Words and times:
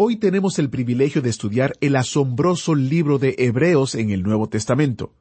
Hoy 0.00 0.14
tenemos 0.14 0.60
el 0.60 0.70
privilegio 0.70 1.22
de 1.22 1.30
estudiar 1.30 1.72
el 1.80 1.96
asombroso 1.96 2.76
libro 2.76 3.18
de 3.18 3.34
Hebreos 3.36 3.96
en 3.96 4.10
el 4.10 4.22
Nuevo 4.22 4.48
Testamento. 4.48 5.12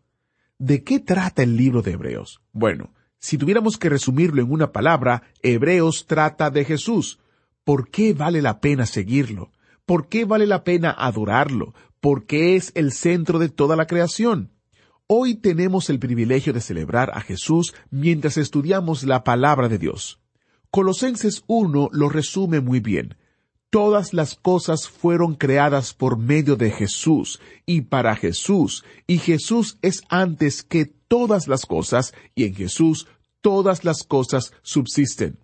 ¿De 0.60 0.84
qué 0.84 1.00
trata 1.00 1.42
el 1.42 1.58
libro 1.58 1.82
de 1.82 1.94
Hebreos? 1.94 2.42
Bueno, 2.54 2.94
si 3.18 3.40
tuviéramos 3.40 3.80
que 3.80 3.90
resumirlo 3.90 4.40
en 4.40 4.52
una 4.52 4.72
palabra, 4.72 5.24
Hebreos 5.42 6.06
trata 6.06 6.52
de 6.52 6.64
Jesús. 6.64 7.18
¿Por 7.64 7.90
qué 7.90 8.14
vale 8.14 8.44
la 8.44 8.60
pena 8.60 8.86
seguirlo? 8.86 9.52
¿Por 9.88 10.10
qué 10.10 10.26
vale 10.26 10.46
la 10.46 10.64
pena 10.64 10.92
adorarlo? 10.96 11.74
Porque 12.00 12.56
es 12.56 12.72
el 12.76 12.92
centro 12.92 13.40
de 13.40 13.50
toda 13.50 13.76
la 13.76 13.88
creación. 13.88 14.52
Hoy 15.08 15.34
tenemos 15.34 15.90
el 15.90 15.98
privilegio 15.98 16.54
de 16.54 16.62
celebrar 16.62 17.10
a 17.16 17.22
Jesús 17.22 17.74
mientras 17.90 18.38
estudiamos 18.38 19.02
la 19.06 19.24
palabra 19.24 19.70
de 19.70 19.80
Dios. 19.80 20.20
Colosenses 20.70 21.44
1 21.48 21.90
lo 21.92 22.10
resume 22.10 22.60
muy 22.60 22.80
bien. 22.80 23.16
Todas 23.70 24.14
las 24.14 24.36
cosas 24.36 24.88
fueron 24.88 25.36
creadas 25.36 25.94
por 25.94 26.18
medio 26.18 26.56
de 26.56 26.72
Jesús 26.72 27.42
y 27.66 27.82
para 27.82 28.16
Jesús, 28.16 28.86
y 29.08 29.18
Jesús 29.18 29.78
es 29.82 30.04
antes 30.08 30.64
que 30.64 30.86
todas 30.86 31.50
las 31.50 31.66
cosas, 31.66 32.14
y 32.34 32.46
en 32.46 32.56
Jesús 32.56 33.08
todas 33.42 33.84
las 33.84 34.04
cosas 34.04 34.54
subsisten. 34.62 35.40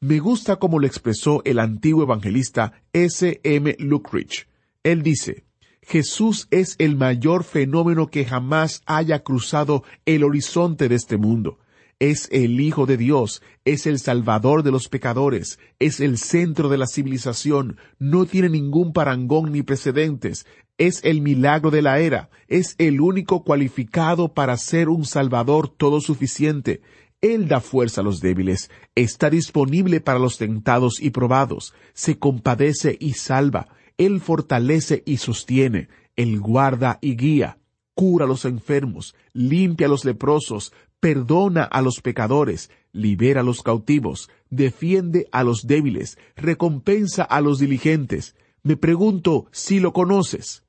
Me 0.00 0.20
gusta 0.20 0.56
como 0.56 0.78
lo 0.78 0.86
expresó 0.86 1.42
el 1.44 1.58
antiguo 1.58 2.04
evangelista 2.04 2.82
S. 2.94 3.40
M. 3.44 3.76
Luckridge. 3.78 4.48
Él 4.82 5.02
dice, 5.02 5.44
Jesús 5.82 6.48
es 6.50 6.76
el 6.78 6.96
mayor 6.96 7.44
fenómeno 7.44 8.06
que 8.06 8.24
jamás 8.24 8.82
haya 8.86 9.22
cruzado 9.22 9.84
el 10.06 10.24
horizonte 10.24 10.88
de 10.88 10.94
este 10.94 11.18
mundo 11.18 11.58
es 12.00 12.28
el 12.32 12.60
Hijo 12.60 12.86
de 12.86 12.96
Dios, 12.96 13.42
es 13.66 13.86
el 13.86 13.98
Salvador 13.98 14.62
de 14.62 14.70
los 14.70 14.88
pecadores, 14.88 15.58
es 15.78 16.00
el 16.00 16.16
centro 16.16 16.70
de 16.70 16.78
la 16.78 16.86
civilización, 16.86 17.76
no 17.98 18.24
tiene 18.24 18.48
ningún 18.48 18.94
parangón 18.94 19.52
ni 19.52 19.62
precedentes, 19.62 20.46
es 20.78 21.04
el 21.04 21.20
milagro 21.20 21.70
de 21.70 21.82
la 21.82 22.00
era, 22.00 22.30
es 22.48 22.74
el 22.78 23.02
único 23.02 23.44
cualificado 23.44 24.32
para 24.32 24.56
ser 24.56 24.88
un 24.88 25.04
Salvador 25.04 25.68
todo 25.68 26.00
suficiente. 26.00 26.80
Él 27.20 27.48
da 27.48 27.60
fuerza 27.60 28.00
a 28.00 28.04
los 28.04 28.20
débiles, 28.20 28.70
está 28.94 29.28
disponible 29.28 30.00
para 30.00 30.18
los 30.18 30.38
tentados 30.38 31.02
y 31.02 31.10
probados, 31.10 31.74
se 31.92 32.18
compadece 32.18 32.96
y 32.98 33.12
salva, 33.12 33.68
Él 33.98 34.22
fortalece 34.22 35.02
y 35.04 35.18
sostiene, 35.18 35.88
Él 36.16 36.40
guarda 36.40 36.98
y 37.02 37.14
guía, 37.16 37.58
cura 37.92 38.24
a 38.24 38.28
los 38.28 38.46
enfermos, 38.46 39.14
limpia 39.34 39.86
a 39.86 39.90
los 39.90 40.06
leprosos, 40.06 40.72
perdona 41.00 41.64
a 41.64 41.82
los 41.82 42.00
pecadores, 42.00 42.70
libera 42.92 43.40
a 43.40 43.44
los 43.44 43.62
cautivos, 43.62 44.30
defiende 44.50 45.28
a 45.32 45.42
los 45.42 45.66
débiles, 45.66 46.18
recompensa 46.36 47.22
a 47.22 47.40
los 47.40 47.58
diligentes. 47.58 48.36
Me 48.62 48.76
pregunto 48.76 49.46
si 49.50 49.80
lo 49.80 49.92
conoces. 49.92 50.64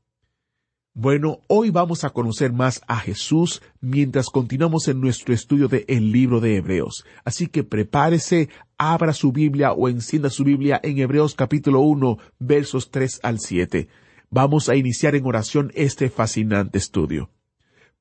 Bueno, 0.94 1.40
hoy 1.48 1.70
vamos 1.70 2.04
a 2.04 2.10
conocer 2.10 2.52
más 2.52 2.82
a 2.86 2.98
Jesús 2.98 3.62
mientras 3.80 4.26
continuamos 4.26 4.90
en 4.90 5.00
nuestro 5.00 5.34
estudio 5.34 5.70
de 5.70 5.86
El 5.88 6.12
libro 6.12 6.42
de 6.42 6.58
Hebreos. 6.58 7.06
Así 7.24 7.48
que 7.48 7.64
prepárese, 7.64 8.50
abra 8.78 9.14
su 9.14 9.32
Biblia 9.32 9.72
o 9.72 9.88
encienda 9.88 10.30
su 10.30 10.44
Biblia 10.44 10.82
en 10.84 10.98
Hebreos 10.98 11.34
capítulo 11.34 11.80
1, 11.80 12.18
versos 12.40 12.92
3 12.92 13.22
al 13.24 13.40
7. 13.40 13.88
Vamos 14.30 14.68
a 14.68 14.76
iniciar 14.76 15.16
en 15.16 15.26
oración 15.26 15.72
este 15.76 16.10
fascinante 16.10 16.78
estudio. 16.78 17.30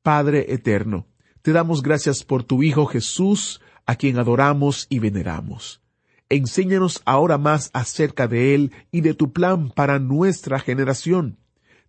Padre 0.02 0.52
eterno, 0.52 1.06
te 1.42 1.52
damos 1.52 1.82
gracias 1.82 2.24
por 2.24 2.44
tu 2.44 2.62
Hijo 2.62 2.86
Jesús, 2.86 3.60
a 3.86 3.96
quien 3.96 4.18
adoramos 4.18 4.86
y 4.88 4.98
veneramos. 4.98 5.80
Enséñanos 6.28 7.02
ahora 7.04 7.38
más 7.38 7.70
acerca 7.72 8.28
de 8.28 8.54
Él 8.54 8.72
y 8.92 9.00
de 9.00 9.14
tu 9.14 9.32
plan 9.32 9.70
para 9.70 9.98
nuestra 9.98 10.60
generación. 10.60 11.38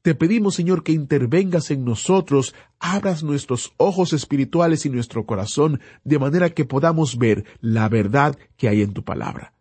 Te 0.01 0.15
pedimos, 0.15 0.55
Señor, 0.55 0.83
que 0.83 0.93
intervengas 0.93 1.69
en 1.69 1.85
nosotros, 1.85 2.55
abras 2.79 3.21
nuestros 3.21 3.73
ojos 3.77 4.13
espirituales 4.13 4.85
y 4.87 4.89
nuestro 4.89 5.27
corazón, 5.27 5.79
de 6.03 6.17
manera 6.17 6.49
que 6.49 6.65
podamos 6.65 7.19
ver 7.19 7.45
la 7.59 7.87
verdad 7.87 8.35
que 8.57 8.67
hay 8.67 8.81
en 8.81 8.93
tu 8.93 9.03
palabra. 9.03 9.53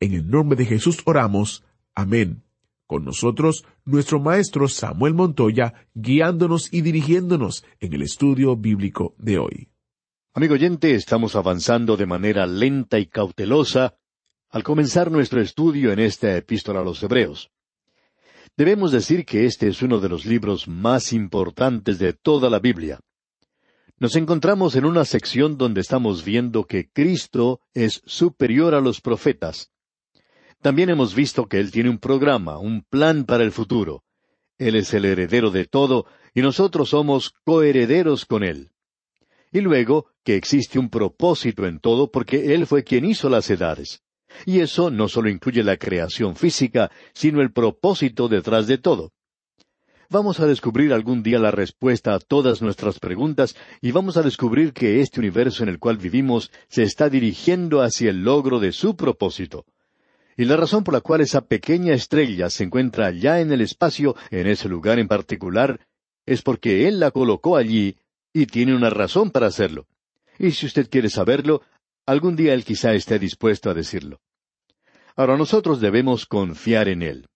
En 0.00 0.14
el 0.14 0.28
nombre 0.28 0.56
de 0.56 0.66
Jesús 0.66 0.98
oramos. 1.04 1.64
Amén. 1.94 2.43
Con 2.86 3.04
nosotros, 3.04 3.64
nuestro 3.84 4.20
maestro 4.20 4.68
Samuel 4.68 5.14
Montoya, 5.14 5.88
guiándonos 5.94 6.72
y 6.72 6.82
dirigiéndonos 6.82 7.64
en 7.80 7.94
el 7.94 8.02
estudio 8.02 8.56
bíblico 8.56 9.14
de 9.18 9.38
hoy. 9.38 9.68
Amigo 10.34 10.54
oyente, 10.54 10.94
estamos 10.94 11.36
avanzando 11.36 11.96
de 11.96 12.06
manera 12.06 12.46
lenta 12.46 12.98
y 12.98 13.06
cautelosa 13.06 13.96
al 14.50 14.62
comenzar 14.62 15.10
nuestro 15.10 15.40
estudio 15.40 15.92
en 15.92 15.98
esta 15.98 16.36
epístola 16.36 16.80
a 16.80 16.84
los 16.84 17.02
Hebreos. 17.02 17.50
Debemos 18.56 18.92
decir 18.92 19.24
que 19.24 19.46
este 19.46 19.66
es 19.66 19.82
uno 19.82 19.98
de 19.98 20.08
los 20.08 20.26
libros 20.26 20.68
más 20.68 21.12
importantes 21.12 21.98
de 21.98 22.12
toda 22.12 22.50
la 22.50 22.60
Biblia. 22.60 23.00
Nos 23.98 24.14
encontramos 24.14 24.76
en 24.76 24.84
una 24.84 25.04
sección 25.04 25.56
donde 25.56 25.80
estamos 25.80 26.24
viendo 26.24 26.64
que 26.66 26.88
Cristo 26.88 27.60
es 27.72 28.02
superior 28.04 28.74
a 28.74 28.80
los 28.80 29.00
profetas. 29.00 29.73
También 30.64 30.88
hemos 30.88 31.14
visto 31.14 31.46
que 31.46 31.60
Él 31.60 31.70
tiene 31.70 31.90
un 31.90 31.98
programa, 31.98 32.56
un 32.56 32.84
plan 32.84 33.26
para 33.26 33.44
el 33.44 33.52
futuro. 33.52 34.02
Él 34.56 34.76
es 34.76 34.94
el 34.94 35.04
heredero 35.04 35.50
de 35.50 35.66
todo 35.66 36.06
y 36.32 36.40
nosotros 36.40 36.88
somos 36.88 37.34
coherederos 37.44 38.24
con 38.24 38.42
Él. 38.42 38.70
Y 39.52 39.60
luego 39.60 40.06
que 40.24 40.36
existe 40.36 40.78
un 40.78 40.88
propósito 40.88 41.66
en 41.66 41.80
todo 41.80 42.10
porque 42.10 42.54
Él 42.54 42.66
fue 42.66 42.82
quien 42.82 43.04
hizo 43.04 43.28
las 43.28 43.50
edades. 43.50 44.00
Y 44.46 44.60
eso 44.60 44.90
no 44.90 45.08
solo 45.08 45.28
incluye 45.28 45.62
la 45.62 45.76
creación 45.76 46.34
física, 46.34 46.90
sino 47.12 47.42
el 47.42 47.52
propósito 47.52 48.28
detrás 48.28 48.66
de 48.66 48.78
todo. 48.78 49.12
Vamos 50.08 50.40
a 50.40 50.46
descubrir 50.46 50.94
algún 50.94 51.22
día 51.22 51.38
la 51.38 51.50
respuesta 51.50 52.14
a 52.14 52.20
todas 52.20 52.62
nuestras 52.62 52.98
preguntas 53.00 53.54
y 53.82 53.92
vamos 53.92 54.16
a 54.16 54.22
descubrir 54.22 54.72
que 54.72 55.02
este 55.02 55.20
universo 55.20 55.62
en 55.62 55.68
el 55.68 55.78
cual 55.78 55.98
vivimos 55.98 56.50
se 56.68 56.84
está 56.84 57.10
dirigiendo 57.10 57.82
hacia 57.82 58.08
el 58.08 58.24
logro 58.24 58.60
de 58.60 58.72
su 58.72 58.96
propósito. 58.96 59.66
Y 60.36 60.44
la 60.46 60.56
razón 60.56 60.84
por 60.84 60.94
la 60.94 61.00
cual 61.00 61.20
esa 61.20 61.46
pequeña 61.46 61.94
estrella 61.94 62.50
se 62.50 62.64
encuentra 62.64 63.06
allá 63.06 63.40
en 63.40 63.52
el 63.52 63.60
espacio, 63.60 64.16
en 64.30 64.46
ese 64.46 64.68
lugar 64.68 64.98
en 64.98 65.08
particular, 65.08 65.86
es 66.26 66.42
porque 66.42 66.88
Él 66.88 67.00
la 67.00 67.10
colocó 67.10 67.56
allí 67.56 67.96
y 68.32 68.46
tiene 68.46 68.74
una 68.74 68.90
razón 68.90 69.30
para 69.30 69.46
hacerlo. 69.46 69.86
Y 70.38 70.50
si 70.50 70.66
usted 70.66 70.88
quiere 70.90 71.08
saberlo, 71.08 71.62
algún 72.06 72.34
día 72.34 72.54
Él 72.54 72.64
quizá 72.64 72.92
esté 72.94 73.18
dispuesto 73.18 73.70
a 73.70 73.74
decirlo. 73.74 74.20
Ahora 75.16 75.36
nosotros 75.36 75.80
debemos 75.80 76.26
confiar 76.26 76.88
en 76.88 77.02
Él. 77.02 77.28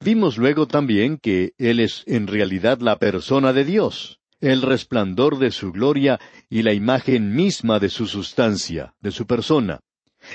Vimos 0.00 0.38
luego 0.38 0.66
también 0.66 1.18
que 1.18 1.52
Él 1.58 1.78
es 1.78 2.02
en 2.06 2.26
realidad 2.26 2.80
la 2.80 2.98
persona 2.98 3.52
de 3.52 3.64
Dios, 3.64 4.20
el 4.40 4.62
resplandor 4.62 5.38
de 5.38 5.50
su 5.52 5.70
gloria 5.70 6.18
y 6.48 6.62
la 6.62 6.72
imagen 6.72 7.34
misma 7.34 7.78
de 7.78 7.90
su 7.90 8.06
sustancia, 8.06 8.94
de 9.00 9.12
su 9.12 9.26
persona. 9.26 9.80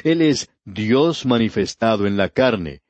Él 0.04 0.22
es 0.22 0.50
Dios 0.66 1.26
manifestado 1.26 2.08
en 2.08 2.18
la 2.18 2.30
carne. 2.30 2.82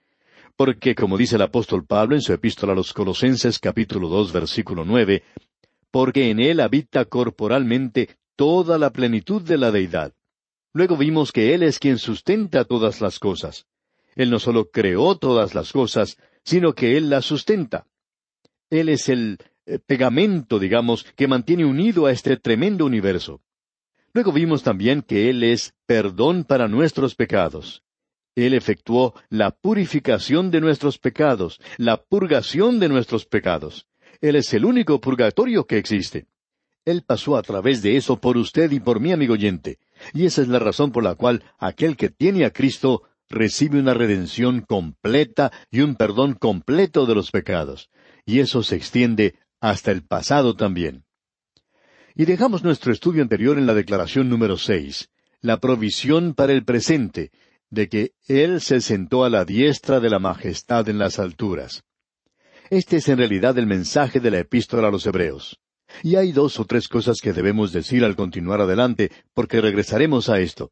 Porque, 0.55 0.95
como 0.95 1.17
dice 1.17 1.35
el 1.35 1.43
apóstol 1.43 1.85
Pablo 1.85 2.15
en 2.15 2.21
su 2.21 2.33
epístola 2.33 2.73
a 2.73 2.75
los 2.75 2.93
Colosenses 2.93 3.59
capítulo 3.59 4.09
dos 4.09 4.31
versículo 4.31 4.83
nueve, 4.85 5.23
porque 5.91 6.29
en 6.29 6.39
Él 6.39 6.59
habita 6.59 7.05
corporalmente 7.05 8.09
toda 8.35 8.77
la 8.77 8.91
plenitud 8.91 9.41
de 9.41 9.57
la 9.57 9.71
deidad. 9.71 10.13
Luego 10.73 10.97
vimos 10.97 11.31
que 11.31 11.53
Él 11.53 11.63
es 11.63 11.79
quien 11.79 11.97
sustenta 11.97 12.65
todas 12.65 13.01
las 13.01 13.19
cosas. 13.19 13.65
Él 14.15 14.31
no 14.31 14.39
solo 14.39 14.69
creó 14.69 15.17
todas 15.17 15.53
las 15.53 15.71
cosas, 15.71 16.17
sino 16.43 16.73
que 16.73 16.97
Él 16.97 17.09
las 17.09 17.25
sustenta. 17.25 17.85
Él 18.69 18.89
es 18.89 19.09
el 19.09 19.37
eh, 19.65 19.79
pegamento, 19.79 20.59
digamos, 20.59 21.03
que 21.15 21.27
mantiene 21.27 21.65
unido 21.65 22.05
a 22.05 22.11
este 22.11 22.37
tremendo 22.37 22.85
universo. 22.85 23.41
Luego 24.17 24.31
vimos 24.31 24.63
también 24.63 25.03
que 25.03 25.29
Él 25.29 25.43
es 25.43 25.75
perdón 25.85 26.43
para 26.43 26.67
nuestros 26.67 27.13
pecados. 27.13 27.83
Él 28.35 28.55
efectuó 28.55 29.13
la 29.29 29.51
purificación 29.51 30.49
de 30.49 30.59
nuestros 30.59 30.97
pecados, 30.97 31.61
la 31.77 31.97
purgación 31.97 32.79
de 32.79 32.89
nuestros 32.89 33.27
pecados. 33.27 33.85
Él 34.19 34.35
es 34.35 34.51
el 34.55 34.65
único 34.65 34.99
purgatorio 34.99 35.67
que 35.67 35.77
existe. 35.77 36.25
Él 36.83 37.03
pasó 37.05 37.37
a 37.37 37.43
través 37.43 37.83
de 37.83 37.95
eso 37.95 38.19
por 38.19 38.37
usted 38.37 38.71
y 38.71 38.79
por 38.79 38.99
mí, 38.99 39.11
amigo 39.11 39.35
oyente. 39.35 39.77
Y 40.15 40.25
esa 40.25 40.41
es 40.41 40.47
la 40.47 40.57
razón 40.57 40.91
por 40.91 41.03
la 41.03 41.13
cual 41.13 41.43
aquel 41.59 41.95
que 41.95 42.09
tiene 42.09 42.43
a 42.43 42.49
Cristo 42.49 43.03
recibe 43.29 43.79
una 43.79 43.93
redención 43.93 44.61
completa 44.61 45.51
y 45.69 45.81
un 45.81 45.93
perdón 45.93 46.33
completo 46.33 47.05
de 47.05 47.13
los 47.13 47.29
pecados. 47.29 47.91
Y 48.25 48.39
eso 48.39 48.63
se 48.63 48.77
extiende 48.77 49.35
hasta 49.61 49.91
el 49.91 50.01
pasado 50.01 50.55
también. 50.55 51.06
Y 52.19 52.25
dejamos 52.25 52.63
nuestro 52.63 52.91
estudio 52.91 53.21
anterior 53.21 53.59
en 53.59 53.67
la 53.67 53.75
declaración 53.75 54.27
número 54.27 54.57
seis, 54.57 55.07
la 55.39 55.59
provisión 55.59 56.33
para 56.33 56.51
el 56.51 56.65
presente, 56.65 57.29
de 57.69 57.89
que 57.89 58.13
Él 58.27 58.59
se 58.59 58.81
sentó 58.81 59.23
a 59.23 59.29
la 59.29 59.45
diestra 59.45 59.99
de 59.99 60.09
la 60.09 60.17
majestad 60.17 60.89
en 60.89 60.97
las 60.97 61.19
alturas. 61.19 61.83
Este 62.71 62.97
es 62.97 63.07
en 63.07 63.19
realidad 63.19 63.55
el 63.59 63.67
mensaje 63.67 64.19
de 64.19 64.31
la 64.31 64.39
epístola 64.39 64.87
a 64.87 64.91
los 64.91 65.05
Hebreos. 65.05 65.59
Y 66.01 66.15
hay 66.15 66.31
dos 66.31 66.59
o 66.59 66.65
tres 66.65 66.87
cosas 66.87 67.21
que 67.21 67.33
debemos 67.33 67.71
decir 67.71 68.03
al 68.03 68.15
continuar 68.15 68.61
adelante, 68.61 69.11
porque 69.35 69.61
regresaremos 69.61 70.27
a 70.27 70.39
esto. 70.39 70.71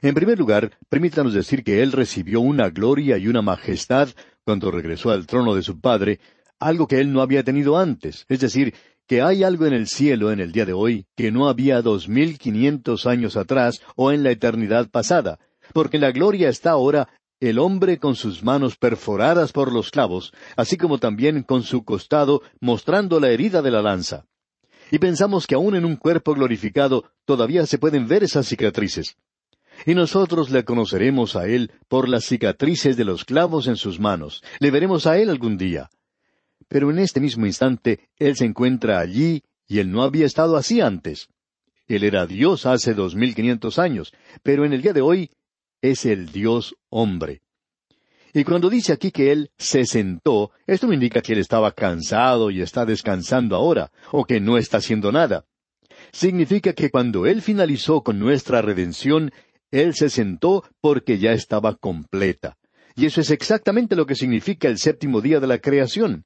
En 0.00 0.14
primer 0.14 0.36
lugar, 0.36 0.76
permítanos 0.88 1.32
decir 1.32 1.62
que 1.62 1.80
Él 1.84 1.92
recibió 1.92 2.40
una 2.40 2.70
gloria 2.70 3.18
y 3.18 3.28
una 3.28 3.40
majestad 3.40 4.08
cuando 4.44 4.72
regresó 4.72 5.12
al 5.12 5.28
trono 5.28 5.54
de 5.54 5.62
su 5.62 5.80
Padre, 5.80 6.18
algo 6.58 6.88
que 6.88 6.98
Él 7.00 7.12
no 7.12 7.22
había 7.22 7.44
tenido 7.44 7.78
antes, 7.78 8.24
es 8.28 8.40
decir, 8.40 8.74
que 9.06 9.22
hay 9.22 9.42
algo 9.42 9.66
en 9.66 9.72
el 9.72 9.86
cielo 9.86 10.32
en 10.32 10.40
el 10.40 10.52
día 10.52 10.64
de 10.64 10.72
hoy 10.72 11.06
que 11.16 11.30
no 11.30 11.48
había 11.48 11.82
dos 11.82 12.08
mil 12.08 12.38
quinientos 12.38 13.06
años 13.06 13.36
atrás 13.36 13.82
o 13.96 14.12
en 14.12 14.22
la 14.22 14.30
eternidad 14.30 14.90
pasada, 14.90 15.38
porque 15.72 15.96
en 15.96 16.02
la 16.02 16.12
gloria 16.12 16.48
está 16.48 16.70
ahora 16.70 17.08
el 17.40 17.58
hombre 17.58 17.98
con 17.98 18.14
sus 18.14 18.42
manos 18.42 18.76
perforadas 18.76 19.52
por 19.52 19.72
los 19.72 19.90
clavos, 19.90 20.32
así 20.56 20.76
como 20.76 20.98
también 20.98 21.42
con 21.42 21.62
su 21.62 21.84
costado 21.84 22.42
mostrando 22.60 23.18
la 23.18 23.30
herida 23.30 23.62
de 23.62 23.70
la 23.70 23.82
lanza. 23.82 24.26
Y 24.90 24.98
pensamos 24.98 25.46
que 25.46 25.54
aún 25.54 25.74
en 25.74 25.84
un 25.84 25.96
cuerpo 25.96 26.34
glorificado 26.34 27.04
todavía 27.24 27.66
se 27.66 27.78
pueden 27.78 28.06
ver 28.06 28.22
esas 28.22 28.46
cicatrices 28.46 29.16
y 29.86 29.94
nosotros 29.94 30.50
le 30.50 30.64
conoceremos 30.64 31.36
a 31.36 31.46
Él 31.46 31.72
por 31.88 32.08
las 32.08 32.24
cicatrices 32.24 32.96
de 32.96 33.04
los 33.04 33.24
clavos 33.24 33.66
en 33.66 33.76
sus 33.76 33.98
manos. 34.00 34.42
Le 34.60 34.70
veremos 34.70 35.06
a 35.06 35.18
Él 35.18 35.30
algún 35.30 35.58
día. 35.58 35.90
Pero 36.72 36.90
en 36.90 36.98
este 36.98 37.20
mismo 37.20 37.44
instante 37.44 38.08
Él 38.18 38.34
se 38.34 38.46
encuentra 38.46 38.98
allí 38.98 39.42
y 39.68 39.80
Él 39.80 39.92
no 39.92 40.02
había 40.02 40.24
estado 40.24 40.56
así 40.56 40.80
antes. 40.80 41.28
Él 41.86 42.02
era 42.02 42.26
Dios 42.26 42.64
hace 42.64 42.94
dos 42.94 43.14
mil 43.14 43.34
quinientos 43.34 43.78
años, 43.78 44.14
pero 44.42 44.64
en 44.64 44.72
el 44.72 44.80
día 44.80 44.94
de 44.94 45.02
hoy 45.02 45.30
es 45.82 46.06
el 46.06 46.32
Dios 46.32 46.74
hombre. 46.88 47.42
Y 48.32 48.44
cuando 48.44 48.70
dice 48.70 48.94
aquí 48.94 49.10
que 49.10 49.32
Él 49.32 49.50
se 49.58 49.84
sentó, 49.84 50.50
esto 50.66 50.86
no 50.86 50.94
indica 50.94 51.20
que 51.20 51.34
Él 51.34 51.40
estaba 51.40 51.72
cansado 51.72 52.50
y 52.50 52.62
está 52.62 52.86
descansando 52.86 53.54
ahora, 53.54 53.92
o 54.10 54.24
que 54.24 54.40
no 54.40 54.56
está 54.56 54.78
haciendo 54.78 55.12
nada. 55.12 55.44
Significa 56.10 56.72
que 56.72 56.88
cuando 56.88 57.26
Él 57.26 57.42
finalizó 57.42 58.02
con 58.02 58.18
nuestra 58.18 58.62
redención, 58.62 59.30
él 59.70 59.94
se 59.94 60.08
sentó 60.08 60.64
porque 60.80 61.18
ya 61.18 61.32
estaba 61.32 61.74
completa. 61.74 62.56
Y 62.94 63.04
eso 63.04 63.20
es 63.20 63.30
exactamente 63.30 63.94
lo 63.94 64.06
que 64.06 64.14
significa 64.14 64.68
el 64.68 64.78
séptimo 64.78 65.20
día 65.20 65.38
de 65.38 65.46
la 65.46 65.58
creación. 65.58 66.24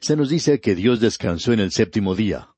Se 0.00 0.16
nos 0.16 0.28
dice 0.28 0.60
que 0.60 0.74
Dios 0.74 1.00
descansó 1.00 1.52
en 1.52 1.60
el 1.60 1.72
séptimo 1.72 2.14
día. 2.14 2.50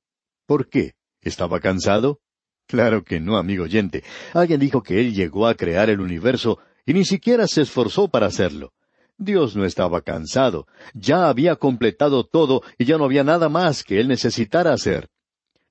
¿Por 0.47 0.69
qué? 0.69 0.95
¿Estaba 1.21 1.61
cansado? 1.61 2.21
Claro 2.67 3.03
que 3.03 3.21
no, 3.21 3.37
amigo 3.37 3.65
oyente. 3.65 4.05
Alguien 4.35 4.61
dijo 4.61 4.83
que 4.83 5.01
Él 5.01 5.15
llegó 5.15 5.47
a 5.47 5.55
crear 5.55 5.89
el 5.89 6.01
universo 6.01 6.59
y 6.85 6.93
ni 6.93 7.05
siquiera 7.05 7.47
se 7.47 7.63
esforzó 7.63 8.09
para 8.09 8.27
hacerlo. 8.27 8.73
Dios 9.17 9.57
no 9.57 9.65
estaba 9.65 10.03
cansado, 10.03 10.67
ya 10.95 11.29
había 11.29 11.57
completado 11.57 12.25
todo 12.25 12.63
y 12.79 12.85
ya 12.85 12.99
no 12.99 13.05
había 13.05 13.25
nada 13.25 13.49
más 13.49 13.83
que 13.83 13.99
Él 13.99 14.07
necesitara 14.07 14.73
hacer. 14.73 15.09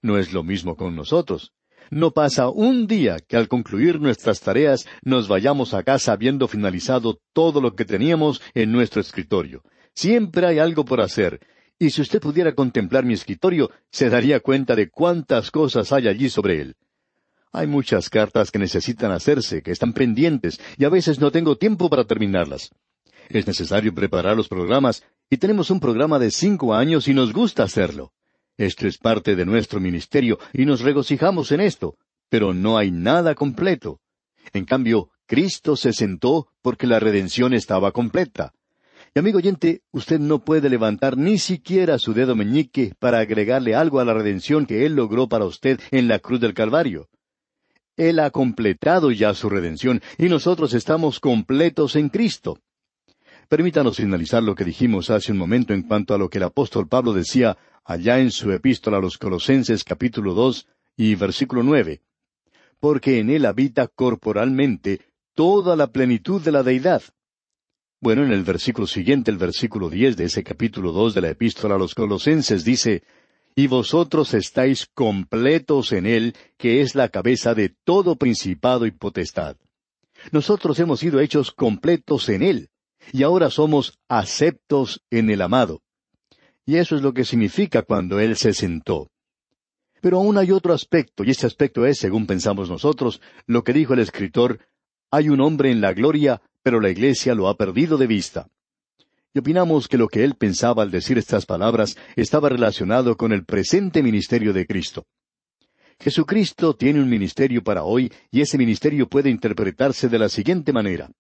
No 0.02 0.18
es 0.18 0.34
lo 0.34 0.44
mismo 0.44 0.75
con 0.75 0.96
nosotros. 0.96 1.54
No 1.90 2.12
pasa 2.12 2.50
un 2.50 2.88
día 2.88 3.19
que 3.19 3.38
al 3.38 3.48
concluir 3.48 4.02
nuestras 4.02 4.42
tareas 4.42 4.86
nos 5.02 5.30
vayamos 5.30 5.74
a 5.74 5.84
casa 5.84 6.12
habiendo 6.12 6.48
finalizado 6.48 7.19
todo 7.31 7.62
lo 7.62 7.75
que 7.75 7.86
teníamos 7.86 8.42
en 8.54 8.74
nuestro 8.74 9.00
escritorio. 9.00 9.64
Siempre 9.94 10.46
hay 10.46 10.60
algo 10.60 10.84
por 10.84 11.00
hacer, 11.00 11.40
y 11.80 11.92
si 11.92 12.02
usted 12.02 12.20
pudiera 12.20 12.54
contemplar 12.54 13.06
mi 13.06 13.14
escritorio, 13.14 13.72
se 13.92 14.10
daría 14.10 14.40
cuenta 14.40 14.76
de 14.76 14.90
cuántas 14.90 15.52
cosas 15.52 15.92
hay 15.92 16.08
allí 16.08 16.30
sobre 16.30 16.62
él. 16.62 16.76
Hay 17.52 17.68
muchas 17.68 18.10
cartas 18.10 18.52
que 18.52 18.60
necesitan 18.60 19.12
hacerse, 19.12 19.62
que 19.62 19.72
están 19.72 19.94
pendientes, 19.94 20.60
y 20.78 20.86
a 20.86 20.90
veces 20.90 21.20
no 21.20 21.32
tengo 21.32 21.58
tiempo 21.58 21.90
para 21.90 22.06
terminarlas. 22.06 22.72
Es 23.30 23.48
necesario 23.48 23.94
preparar 23.94 24.36
los 24.36 24.48
programas, 24.48 25.04
y 25.30 25.38
tenemos 25.38 25.70
un 25.70 25.80
programa 25.80 26.20
de 26.20 26.32
cinco 26.32 26.74
años 26.74 27.08
y 27.08 27.14
nos 27.14 27.34
gusta 27.34 27.64
hacerlo. 27.64 28.14
Esto 28.58 28.88
es 28.88 28.98
parte 28.98 29.36
de 29.36 29.46
nuestro 29.46 29.80
ministerio 29.80 30.40
y 30.52 30.66
nos 30.66 30.82
regocijamos 30.82 31.52
en 31.52 31.62
esto, 31.62 31.98
pero 32.30 32.54
no 32.54 32.78
hay 32.78 32.92
nada 32.92 33.36
completo. 33.36 34.00
En 34.54 34.66
cambio, 34.66 35.10
Cristo 35.28 35.76
se 35.76 35.94
sentó 35.94 36.48
porque 36.62 36.88
la 36.88 37.00
redención 37.00 37.54
estaba 37.54 37.92
completa. 37.92 38.54
Y 39.15 39.19
amigo 39.19 39.38
oyente, 39.38 39.81
usted 39.92 40.19
no 40.19 40.44
puede 40.44 40.69
levantar 40.69 41.18
ni 41.18 41.38
siquiera 41.38 41.98
su 41.98 42.13
dedo 42.13 42.36
meñique 42.36 42.94
para 43.00 43.19
agregarle 43.19 43.75
algo 43.75 44.00
a 44.00 44.06
la 44.06 44.13
redención 44.13 44.65
que 44.65 44.86
Él 44.86 44.95
logró 44.95 45.27
para 45.27 45.45
usted 45.45 45.80
en 45.92 46.07
la 46.07 46.19
cruz 46.19 46.39
del 46.39 46.54
Calvario. 46.54 47.09
Él 47.95 48.19
ha 48.19 48.30
completado 48.30 49.12
ya 49.12 49.33
su 49.33 49.50
redención 49.50 50.01
y 50.18 50.30
nosotros 50.30 50.74
estamos 50.74 51.19
completos 51.19 51.95
en 51.95 52.09
Cristo. 52.09 52.59
Permítanos 53.50 53.98
finalizar 53.98 54.44
lo 54.44 54.54
que 54.54 54.65
dijimos 54.65 55.09
hace 55.09 55.31
un 55.31 55.38
momento 55.38 55.74
en 55.74 55.81
cuanto 55.81 56.13
a 56.13 56.18
lo 56.18 56.30
que 56.30 56.38
el 56.38 56.44
apóstol 56.44 56.88
Pablo 56.88 57.13
decía 57.13 57.57
allá 57.86 58.19
en 58.19 58.30
su 58.30 58.51
epístola 58.51 58.98
a 58.98 59.01
los 59.01 59.18
Colosenses 59.18 59.83
capítulo 59.83 60.33
dos 60.33 60.68
y 60.95 61.15
versículo 61.15 61.63
nueve. 61.63 62.01
Porque 62.80 63.19
en 63.19 63.30
él 63.31 63.45
habita 63.45 63.88
corporalmente 63.88 65.01
toda 65.33 65.75
la 65.75 65.88
plenitud 65.88 66.42
de 66.42 66.51
la 66.51 66.62
deidad. 66.62 67.01
Bueno, 68.00 68.24
en 68.24 68.32
el 68.32 68.44
versículo 68.44 68.88
siguiente, 68.88 69.32
el 69.32 69.38
versículo 69.38 69.90
diez 69.90 70.16
de 70.18 70.26
ese 70.26 70.44
capítulo 70.44 70.92
dos 70.92 71.14
de 71.14 71.22
la 71.22 71.30
epístola 71.30 71.76
a 71.76 71.80
los 71.80 71.96
Colosenses 71.96 72.64
dice, 72.64 73.04
Y 73.56 73.68
vosotros 73.68 74.34
estáis 74.34 74.88
completos 74.94 75.92
en 75.92 76.06
él, 76.06 76.36
que 76.58 76.82
es 76.82 76.94
la 76.94 77.10
cabeza 77.10 77.56
de 77.56 77.70
todo 77.70 78.16
principado 78.16 78.86
y 78.86 78.92
potestad. 78.92 79.58
Nosotros 80.32 80.80
hemos 80.80 81.00
sido 81.00 81.20
hechos 81.20 81.52
completos 81.52 82.30
en 82.30 82.44
él 82.44 82.70
y 83.12 83.24
ahora 83.24 83.50
somos 83.50 84.00
aceptos 84.08 85.02
en 85.10 85.30
el 85.30 85.42
amado. 85.42 85.82
Y 86.66 86.78
eso 86.78 86.96
es 86.96 87.02
lo 87.02 87.14
que 87.14 87.26
significa 87.26 87.84
cuando 87.84 88.20
Él 88.20 88.36
se 88.36 88.54
sentó. 88.54 89.10
Pero 90.02 90.18
aún 90.18 90.38
hay 90.38 90.52
otro 90.52 90.74
aspecto, 90.74 91.24
y 91.24 91.32
este 91.32 91.48
aspecto 91.48 91.86
es, 91.86 91.98
según 91.98 92.28
pensamos 92.28 92.70
nosotros, 92.70 93.22
lo 93.46 93.64
que 93.64 93.74
dijo 93.74 93.94
el 93.94 94.00
escritor, 94.00 94.60
hay 95.10 95.30
un 95.30 95.42
hombre 95.42 95.72
en 95.72 95.82
la 95.82 95.94
gloria, 95.94 96.42
pero 96.63 96.80
la 96.80 96.89
iglesia 96.89 97.36
lo 97.36 97.48
ha 97.48 97.56
perdido 97.56 97.98
de 97.98 98.07
vista. 98.07 98.48
Y 99.33 99.39
opinamos 99.39 99.88
que 99.88 99.98
lo 99.98 100.07
que 100.07 100.23
él 100.23 100.35
pensaba 100.35 100.83
al 100.83 100.92
decir 100.92 101.18
estas 101.18 101.45
palabras 101.45 101.97
estaba 102.16 102.49
relacionado 102.49 103.18
con 103.18 103.31
el 103.31 103.45
presente 103.45 104.02
ministerio 104.02 104.54
de 104.54 104.66
Cristo. 104.66 105.06
Jesucristo 105.99 106.76
tiene 106.76 107.02
un 107.02 107.09
ministerio 107.09 107.64
para 107.64 107.83
hoy 107.83 108.11
y 108.31 108.42
ese 108.42 108.57
ministerio 108.57 109.07
puede 109.07 109.30
interpretarse 109.30 110.09
de 110.09 110.19
la 110.19 110.30
siguiente 110.30 110.71
manera. 110.71 111.11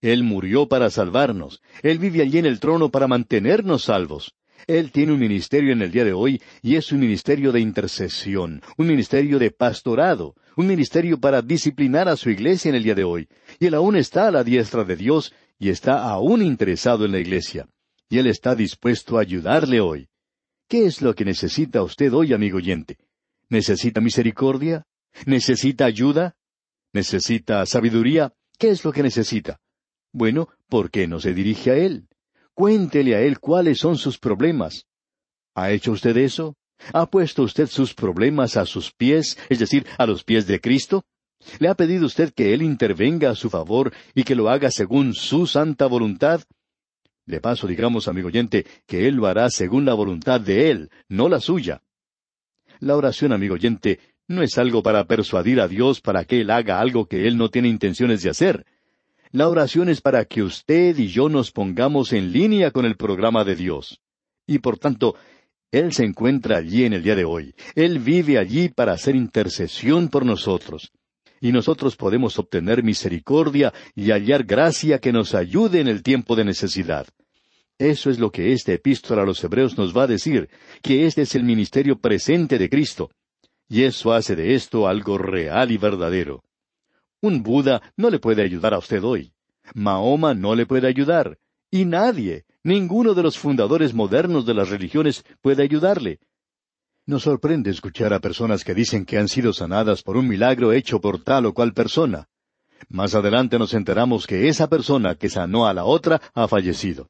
Él 0.00 0.24
murió 0.24 0.68
para 0.68 0.90
salvarnos. 0.90 1.62
Él 1.82 1.98
vive 1.98 2.22
allí 2.22 2.38
en 2.38 2.46
el 2.46 2.60
trono 2.60 2.90
para 2.90 3.06
mantenernos 3.06 3.84
salvos. 3.84 4.34
Él 4.66 4.92
tiene 4.92 5.12
un 5.12 5.18
ministerio 5.18 5.72
en 5.72 5.82
el 5.82 5.90
día 5.90 6.04
de 6.04 6.12
hoy 6.12 6.40
y 6.62 6.76
es 6.76 6.92
un 6.92 7.00
ministerio 7.00 7.52
de 7.52 7.60
intercesión, 7.60 8.62
un 8.76 8.86
ministerio 8.86 9.38
de 9.38 9.50
pastorado, 9.50 10.34
un 10.56 10.66
ministerio 10.66 11.18
para 11.18 11.42
disciplinar 11.42 12.08
a 12.08 12.16
su 12.16 12.30
iglesia 12.30 12.68
en 12.68 12.76
el 12.76 12.82
día 12.82 12.94
de 12.94 13.04
hoy. 13.04 13.28
Y 13.58 13.66
él 13.66 13.74
aún 13.74 13.96
está 13.96 14.28
a 14.28 14.30
la 14.30 14.44
diestra 14.44 14.84
de 14.84 14.96
Dios 14.96 15.32
y 15.58 15.70
está 15.70 16.02
aún 16.04 16.42
interesado 16.42 17.04
en 17.04 17.12
la 17.12 17.20
iglesia. 17.20 17.68
Y 18.08 18.18
él 18.18 18.26
está 18.26 18.54
dispuesto 18.54 19.16
a 19.16 19.22
ayudarle 19.22 19.80
hoy. 19.80 20.08
¿Qué 20.68 20.86
es 20.86 21.02
lo 21.02 21.14
que 21.14 21.24
necesita 21.24 21.82
usted 21.82 22.12
hoy, 22.12 22.32
amigo 22.32 22.58
oyente? 22.58 22.98
¿Necesita 23.48 24.00
misericordia? 24.00 24.86
¿Necesita 25.26 25.84
ayuda? 25.84 26.36
¿Necesita 26.92 27.64
sabiduría? 27.66 28.32
¿Qué 28.58 28.70
es 28.70 28.84
lo 28.84 28.92
que 28.92 29.02
necesita? 29.02 29.60
Bueno, 30.12 30.48
¿por 30.68 30.90
qué 30.90 31.06
no 31.06 31.20
se 31.20 31.32
dirige 31.32 31.70
a 31.70 31.76
Él? 31.76 32.06
Cuéntele 32.54 33.14
a 33.14 33.20
Él 33.22 33.40
cuáles 33.40 33.78
son 33.78 33.96
sus 33.96 34.18
problemas. 34.18 34.86
¿Ha 35.54 35.70
hecho 35.70 35.92
usted 35.92 36.16
eso? 36.16 36.56
¿Ha 36.92 37.06
puesto 37.06 37.42
usted 37.42 37.68
sus 37.68 37.94
problemas 37.94 38.56
a 38.56 38.66
sus 38.66 38.92
pies, 38.92 39.38
es 39.48 39.58
decir, 39.58 39.86
a 39.98 40.06
los 40.06 40.24
pies 40.24 40.46
de 40.46 40.60
Cristo? 40.60 41.04
¿Le 41.58 41.68
ha 41.68 41.74
pedido 41.74 42.06
usted 42.06 42.32
que 42.34 42.54
Él 42.54 42.62
intervenga 42.62 43.30
a 43.30 43.34
su 43.34 43.50
favor 43.50 43.92
y 44.14 44.24
que 44.24 44.34
lo 44.34 44.48
haga 44.48 44.70
según 44.70 45.14
su 45.14 45.46
santa 45.46 45.86
voluntad? 45.86 46.42
De 47.26 47.40
paso, 47.40 47.66
digamos, 47.66 48.08
amigo 48.08 48.28
oyente, 48.28 48.66
que 48.86 49.06
Él 49.06 49.16
lo 49.16 49.26
hará 49.26 49.48
según 49.50 49.84
la 49.84 49.94
voluntad 49.94 50.40
de 50.40 50.70
Él, 50.70 50.90
no 51.08 51.28
la 51.28 51.40
suya. 51.40 51.82
La 52.80 52.96
oración, 52.96 53.32
amigo 53.32 53.54
oyente, 53.54 54.00
no 54.26 54.42
es 54.42 54.58
algo 54.58 54.82
para 54.82 55.06
persuadir 55.06 55.60
a 55.60 55.68
Dios 55.68 56.00
para 56.00 56.24
que 56.24 56.40
Él 56.40 56.50
haga 56.50 56.80
algo 56.80 57.06
que 57.06 57.28
Él 57.28 57.36
no 57.36 57.48
tiene 57.48 57.68
intenciones 57.68 58.22
de 58.22 58.30
hacer. 58.30 58.66
La 59.34 59.48
oración 59.48 59.88
es 59.88 60.02
para 60.02 60.26
que 60.26 60.42
usted 60.42 60.98
y 60.98 61.08
yo 61.08 61.30
nos 61.30 61.52
pongamos 61.52 62.12
en 62.12 62.32
línea 62.32 62.70
con 62.70 62.84
el 62.84 62.96
programa 62.96 63.44
de 63.44 63.56
Dios. 63.56 63.98
Y 64.46 64.58
por 64.58 64.76
tanto, 64.78 65.14
Él 65.70 65.94
se 65.94 66.04
encuentra 66.04 66.58
allí 66.58 66.84
en 66.84 66.92
el 66.92 67.02
día 67.02 67.16
de 67.16 67.24
hoy. 67.24 67.54
Él 67.74 67.98
vive 67.98 68.36
allí 68.36 68.68
para 68.68 68.92
hacer 68.92 69.16
intercesión 69.16 70.08
por 70.08 70.26
nosotros. 70.26 70.92
y 71.40 71.50
nosotros 71.50 71.96
podemos 71.96 72.38
obtener 72.38 72.84
misericordia 72.84 73.72
y 73.96 74.12
hallar 74.12 74.44
gracia 74.44 75.00
que 75.00 75.12
nos 75.12 75.34
ayude 75.34 75.80
en 75.80 75.88
el 75.88 76.04
tiempo 76.04 76.36
de 76.36 76.44
necesidad. 76.44 77.08
Eso 77.78 78.10
es 78.10 78.20
lo 78.20 78.30
que 78.30 78.52
esta 78.52 78.72
epístola 78.72 79.22
a 79.22 79.26
los 79.26 79.42
Hebreos 79.42 79.76
nos 79.76 79.96
va 79.96 80.04
a 80.04 80.06
decir, 80.06 80.48
que 80.82 81.04
este 81.04 81.22
es 81.22 81.34
el 81.34 81.42
ministerio 81.42 81.98
presente 81.98 82.58
de 82.58 82.68
Cristo. 82.68 83.10
Y 83.68 83.82
eso 83.82 84.12
hace 84.12 84.36
de 84.36 84.54
esto 84.54 84.86
algo 84.86 85.18
real 85.18 85.72
y 85.72 85.78
verdadero. 85.78 86.44
Un 87.22 87.44
Buda 87.44 87.80
no 87.96 88.10
le 88.10 88.18
puede 88.18 88.42
ayudar 88.42 88.74
a 88.74 88.78
usted 88.78 89.02
hoy. 89.04 89.32
Mahoma 89.74 90.34
no 90.34 90.56
le 90.56 90.66
puede 90.66 90.88
ayudar. 90.88 91.38
Y 91.70 91.84
nadie, 91.84 92.44
ninguno 92.64 93.14
de 93.14 93.22
los 93.22 93.38
fundadores 93.38 93.94
modernos 93.94 94.44
de 94.44 94.54
las 94.54 94.70
religiones 94.70 95.24
puede 95.40 95.62
ayudarle. 95.62 96.18
Nos 97.06 97.22
sorprende 97.22 97.70
escuchar 97.70 98.12
a 98.12 98.18
personas 98.18 98.64
que 98.64 98.74
dicen 98.74 99.04
que 99.04 99.18
han 99.18 99.28
sido 99.28 99.52
sanadas 99.52 100.02
por 100.02 100.16
un 100.16 100.26
milagro 100.26 100.72
hecho 100.72 101.00
por 101.00 101.22
tal 101.22 101.46
o 101.46 101.54
cual 101.54 101.72
persona. 101.72 102.28
Más 102.88 103.14
adelante 103.14 103.56
nos 103.56 103.72
enteramos 103.72 104.26
que 104.26 104.48
esa 104.48 104.68
persona 104.68 105.14
que 105.14 105.28
sanó 105.28 105.68
a 105.68 105.74
la 105.74 105.84
otra 105.84 106.20
ha 106.34 106.48
fallecido. 106.48 107.08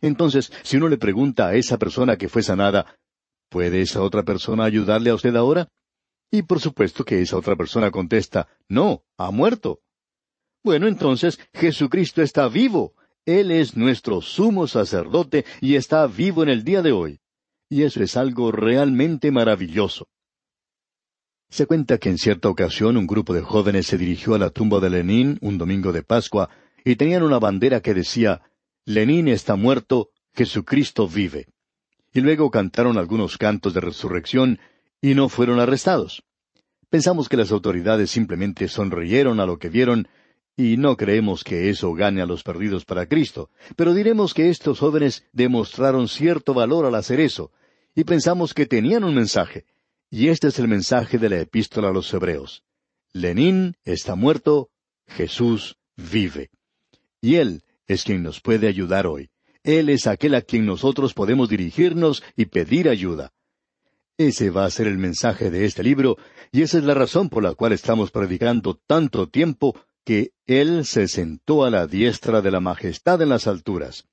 Entonces, 0.00 0.50
si 0.62 0.78
uno 0.78 0.88
le 0.88 0.96
pregunta 0.96 1.48
a 1.48 1.54
esa 1.54 1.76
persona 1.76 2.16
que 2.16 2.30
fue 2.30 2.42
sanada, 2.42 2.96
¿puede 3.50 3.82
esa 3.82 4.00
otra 4.00 4.22
persona 4.22 4.64
ayudarle 4.64 5.10
a 5.10 5.14
usted 5.14 5.36
ahora? 5.36 5.68
Y 6.30 6.42
por 6.42 6.60
supuesto 6.60 7.04
que 7.04 7.20
esa 7.20 7.36
otra 7.36 7.56
persona 7.56 7.90
contesta, 7.90 8.48
no, 8.68 9.04
ha 9.16 9.30
muerto. 9.30 9.80
Bueno, 10.62 10.86
entonces 10.86 11.40
Jesucristo 11.54 12.22
está 12.22 12.48
vivo. 12.48 12.94
Él 13.26 13.50
es 13.50 13.76
nuestro 13.76 14.20
sumo 14.20 14.66
sacerdote 14.66 15.44
y 15.60 15.74
está 15.74 16.06
vivo 16.06 16.42
en 16.42 16.48
el 16.48 16.64
día 16.64 16.82
de 16.82 16.92
hoy. 16.92 17.20
Y 17.68 17.82
eso 17.82 18.02
es 18.02 18.16
algo 18.16 18.52
realmente 18.52 19.30
maravilloso. 19.30 20.08
Se 21.48 21.66
cuenta 21.66 21.98
que 21.98 22.10
en 22.10 22.18
cierta 22.18 22.48
ocasión 22.48 22.96
un 22.96 23.06
grupo 23.06 23.34
de 23.34 23.42
jóvenes 23.42 23.86
se 23.86 23.98
dirigió 23.98 24.34
a 24.34 24.38
la 24.38 24.50
tumba 24.50 24.78
de 24.78 24.90
Lenin 24.90 25.38
un 25.40 25.58
domingo 25.58 25.92
de 25.92 26.02
Pascua 26.02 26.48
y 26.84 26.96
tenían 26.96 27.24
una 27.24 27.38
bandera 27.38 27.80
que 27.80 27.92
decía 27.92 28.42
Lenin 28.84 29.28
está 29.28 29.56
muerto, 29.56 30.10
Jesucristo 30.32 31.08
vive. 31.08 31.48
Y 32.12 32.20
luego 32.20 32.50
cantaron 32.50 32.98
algunos 32.98 33.36
cantos 33.36 33.74
de 33.74 33.80
resurrección 33.80 34.58
y 35.00 35.14
no 35.14 35.28
fueron 35.28 35.60
arrestados. 35.60 36.22
Pensamos 36.88 37.28
que 37.28 37.36
las 37.36 37.52
autoridades 37.52 38.10
simplemente 38.10 38.68
sonrieron 38.68 39.40
a 39.40 39.46
lo 39.46 39.58
que 39.58 39.68
vieron 39.68 40.08
y 40.56 40.76
no 40.76 40.96
creemos 40.96 41.44
que 41.44 41.70
eso 41.70 41.92
gane 41.94 42.20
a 42.20 42.26
los 42.26 42.42
perdidos 42.42 42.84
para 42.84 43.06
Cristo, 43.06 43.48
pero 43.76 43.94
diremos 43.94 44.34
que 44.34 44.50
estos 44.50 44.78
jóvenes 44.80 45.24
demostraron 45.32 46.08
cierto 46.08 46.52
valor 46.52 46.84
al 46.84 46.96
hacer 46.96 47.20
eso, 47.20 47.50
y 47.94 48.04
pensamos 48.04 48.52
que 48.52 48.66
tenían 48.66 49.04
un 49.04 49.14
mensaje, 49.14 49.64
y 50.10 50.28
este 50.28 50.48
es 50.48 50.58
el 50.58 50.68
mensaje 50.68 51.18
de 51.18 51.30
la 51.30 51.40
epístola 51.40 51.88
a 51.88 51.92
los 51.92 52.12
Hebreos. 52.12 52.62
Lenin 53.12 53.76
está 53.84 54.16
muerto, 54.16 54.70
Jesús 55.06 55.76
vive. 55.96 56.50
Y 57.20 57.36
Él 57.36 57.62
es 57.86 58.04
quien 58.04 58.22
nos 58.22 58.40
puede 58.40 58.68
ayudar 58.68 59.06
hoy. 59.06 59.30
Él 59.62 59.88
es 59.88 60.06
aquel 60.06 60.34
a 60.34 60.42
quien 60.42 60.66
nosotros 60.66 61.14
podemos 61.14 61.48
dirigirnos 61.48 62.22
y 62.36 62.46
pedir 62.46 62.88
ayuda. 62.88 63.32
Ese 64.20 64.50
va 64.50 64.66
a 64.66 64.70
ser 64.70 64.86
el 64.86 64.98
mensaje 64.98 65.50
de 65.50 65.64
este 65.64 65.82
libro, 65.82 66.18
y 66.52 66.60
esa 66.60 66.76
es 66.76 66.84
la 66.84 66.92
razón 66.92 67.30
por 67.30 67.42
la 67.42 67.54
cual 67.54 67.72
estamos 67.72 68.10
predicando 68.10 68.78
tanto 68.86 69.30
tiempo 69.30 69.74
que 70.04 70.32
Él 70.46 70.84
se 70.84 71.08
sentó 71.08 71.64
a 71.64 71.70
la 71.70 71.86
diestra 71.86 72.42
de 72.42 72.50
la 72.50 72.60
majestad 72.60 73.22
en 73.22 73.30
las 73.30 73.46
alturas. 73.46 74.04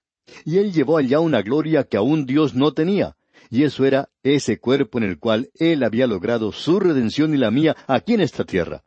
Y 0.46 0.60
Él 0.60 0.72
llevó 0.72 0.98
allá 0.98 1.20
una 1.20 1.42
gloria 1.42 1.84
que 1.84 1.98
aún 1.98 2.26
Dios 2.26 2.56
no 2.56 2.72
tenía, 2.72 3.18
y 3.50 3.64
eso 3.64 3.84
era 3.84 4.08
ese 4.24 4.62
cuerpo 4.62 4.98
en 4.98 5.04
el 5.04 5.20
cual 5.20 5.50
Él 5.56 5.84
había 5.84 6.08
logrado 6.08 6.54
su 6.54 6.80
redención 6.80 7.34
y 7.34 7.38
la 7.38 7.52
mía 7.52 7.76
aquí 7.86 8.14
en 8.14 8.22
esta 8.22 8.46
tierra. 8.46 8.86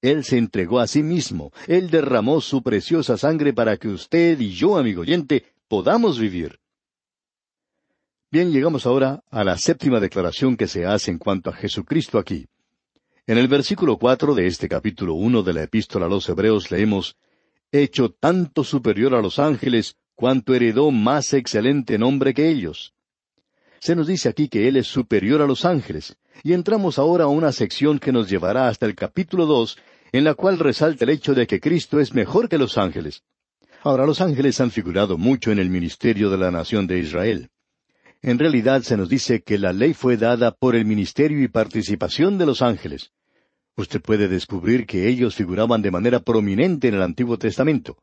Él 0.00 0.22
se 0.22 0.38
entregó 0.38 0.78
a 0.78 0.86
sí 0.86 1.02
mismo, 1.02 1.50
Él 1.66 1.90
derramó 1.90 2.40
su 2.40 2.62
preciosa 2.62 3.16
sangre 3.16 3.52
para 3.52 3.78
que 3.78 3.88
usted 3.88 4.38
y 4.38 4.52
yo, 4.52 4.78
amigo 4.78 5.00
oyente, 5.00 5.44
podamos 5.66 6.20
vivir. 6.20 6.61
Bien, 8.32 8.50
llegamos 8.50 8.86
ahora 8.86 9.22
a 9.30 9.44
la 9.44 9.58
séptima 9.58 10.00
declaración 10.00 10.56
que 10.56 10.66
se 10.66 10.86
hace 10.86 11.10
en 11.10 11.18
cuanto 11.18 11.50
a 11.50 11.52
Jesucristo 11.52 12.18
aquí. 12.18 12.46
En 13.26 13.36
el 13.36 13.46
versículo 13.46 13.98
cuatro 13.98 14.34
de 14.34 14.46
este 14.46 14.70
capítulo 14.70 15.12
uno 15.12 15.42
de 15.42 15.52
la 15.52 15.64
Epístola 15.64 16.06
a 16.06 16.08
los 16.08 16.26
Hebreos 16.30 16.70
leemos 16.70 17.18
Hecho 17.70 18.08
tanto 18.08 18.64
superior 18.64 19.14
a 19.14 19.20
los 19.20 19.38
ángeles, 19.38 19.96
cuanto 20.14 20.54
heredó 20.54 20.90
más 20.90 21.34
excelente 21.34 21.98
nombre 21.98 22.32
que 22.32 22.48
ellos. 22.48 22.94
Se 23.80 23.94
nos 23.94 24.06
dice 24.06 24.30
aquí 24.30 24.48
que 24.48 24.66
Él 24.66 24.78
es 24.78 24.86
superior 24.86 25.42
a 25.42 25.46
los 25.46 25.66
ángeles, 25.66 26.16
y 26.42 26.54
entramos 26.54 26.98
ahora 26.98 27.24
a 27.24 27.28
una 27.28 27.52
sección 27.52 27.98
que 27.98 28.12
nos 28.12 28.30
llevará 28.30 28.68
hasta 28.68 28.86
el 28.86 28.94
capítulo 28.94 29.44
dos, 29.44 29.76
en 30.10 30.24
la 30.24 30.32
cual 30.32 30.58
resalta 30.58 31.04
el 31.04 31.10
hecho 31.10 31.34
de 31.34 31.46
que 31.46 31.60
Cristo 31.60 32.00
es 32.00 32.14
mejor 32.14 32.48
que 32.48 32.56
los 32.56 32.78
ángeles. 32.78 33.24
Ahora, 33.82 34.06
los 34.06 34.22
ángeles 34.22 34.58
han 34.58 34.70
figurado 34.70 35.18
mucho 35.18 35.52
en 35.52 35.58
el 35.58 35.68
ministerio 35.68 36.30
de 36.30 36.38
la 36.38 36.50
nación 36.50 36.86
de 36.86 36.98
Israel. 36.98 37.50
En 38.24 38.38
realidad 38.38 38.82
se 38.82 38.96
nos 38.96 39.08
dice 39.08 39.42
que 39.42 39.58
la 39.58 39.72
ley 39.72 39.94
fue 39.94 40.16
dada 40.16 40.52
por 40.52 40.76
el 40.76 40.84
ministerio 40.84 41.42
y 41.42 41.48
participación 41.48 42.38
de 42.38 42.46
los 42.46 42.62
ángeles. 42.62 43.10
Usted 43.76 44.00
puede 44.00 44.28
descubrir 44.28 44.86
que 44.86 45.08
ellos 45.08 45.34
figuraban 45.34 45.82
de 45.82 45.90
manera 45.90 46.20
prominente 46.20 46.86
en 46.86 46.94
el 46.94 47.02
Antiguo 47.02 47.36
Testamento. 47.36 47.98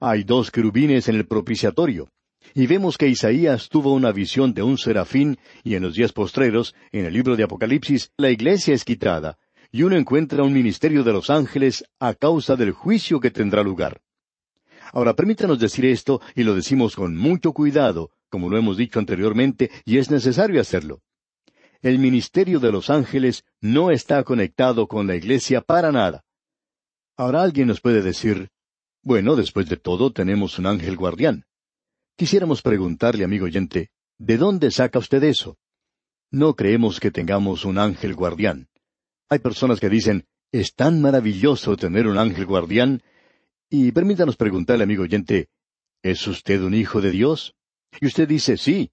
Hay 0.00 0.24
dos 0.24 0.50
querubines 0.50 1.06
en 1.06 1.14
el 1.14 1.26
propiciatorio. 1.26 2.08
Y 2.52 2.66
vemos 2.66 2.98
que 2.98 3.06
Isaías 3.06 3.68
tuvo 3.68 3.92
una 3.92 4.10
visión 4.10 4.54
de 4.54 4.64
un 4.64 4.76
serafín, 4.76 5.38
y 5.62 5.76
en 5.76 5.84
los 5.84 5.94
días 5.94 6.12
postreros, 6.12 6.74
en 6.90 7.06
el 7.06 7.12
libro 7.12 7.36
de 7.36 7.44
Apocalipsis, 7.44 8.10
la 8.16 8.30
iglesia 8.30 8.74
es 8.74 8.84
quitada, 8.84 9.38
y 9.70 9.84
uno 9.84 9.96
encuentra 9.96 10.42
un 10.42 10.52
ministerio 10.52 11.04
de 11.04 11.12
los 11.12 11.30
ángeles 11.30 11.84
a 12.00 12.14
causa 12.14 12.56
del 12.56 12.72
juicio 12.72 13.20
que 13.20 13.30
tendrá 13.30 13.62
lugar. 13.62 14.00
Ahora, 14.92 15.14
permítanos 15.14 15.60
decir 15.60 15.86
esto, 15.86 16.20
y 16.34 16.42
lo 16.42 16.54
decimos 16.54 16.96
con 16.96 17.16
mucho 17.16 17.52
cuidado, 17.52 18.10
como 18.34 18.50
lo 18.50 18.58
hemos 18.58 18.76
dicho 18.76 18.98
anteriormente, 18.98 19.70
y 19.84 19.98
es 19.98 20.10
necesario 20.10 20.60
hacerlo. 20.60 21.02
El 21.82 22.00
ministerio 22.00 22.58
de 22.58 22.72
los 22.72 22.90
ángeles 22.90 23.44
no 23.60 23.92
está 23.92 24.24
conectado 24.24 24.88
con 24.88 25.06
la 25.06 25.14
iglesia 25.14 25.60
para 25.60 25.92
nada. 25.92 26.24
Ahora 27.16 27.42
alguien 27.42 27.68
nos 27.68 27.80
puede 27.80 28.02
decir, 28.02 28.48
bueno, 29.04 29.36
después 29.36 29.68
de 29.68 29.76
todo 29.76 30.12
tenemos 30.12 30.58
un 30.58 30.66
ángel 30.66 30.96
guardián. 30.96 31.44
Quisiéramos 32.16 32.60
preguntarle, 32.60 33.22
amigo 33.22 33.44
oyente, 33.44 33.90
¿de 34.18 34.36
dónde 34.36 34.72
saca 34.72 34.98
usted 34.98 35.22
eso? 35.22 35.56
No 36.32 36.56
creemos 36.56 36.98
que 36.98 37.12
tengamos 37.12 37.64
un 37.64 37.78
ángel 37.78 38.16
guardián. 38.16 38.66
Hay 39.28 39.38
personas 39.38 39.78
que 39.78 39.88
dicen, 39.88 40.26
es 40.50 40.74
tan 40.74 41.00
maravilloso 41.00 41.76
tener 41.76 42.08
un 42.08 42.18
ángel 42.18 42.46
guardián, 42.46 43.00
y 43.70 43.92
permítanos 43.92 44.36
preguntarle, 44.36 44.82
amigo 44.82 45.04
oyente, 45.04 45.50
¿es 46.02 46.26
usted 46.26 46.62
un 46.62 46.74
hijo 46.74 47.00
de 47.00 47.12
Dios? 47.12 47.54
Y 48.00 48.06
usted 48.06 48.28
dice 48.28 48.56
sí. 48.56 48.92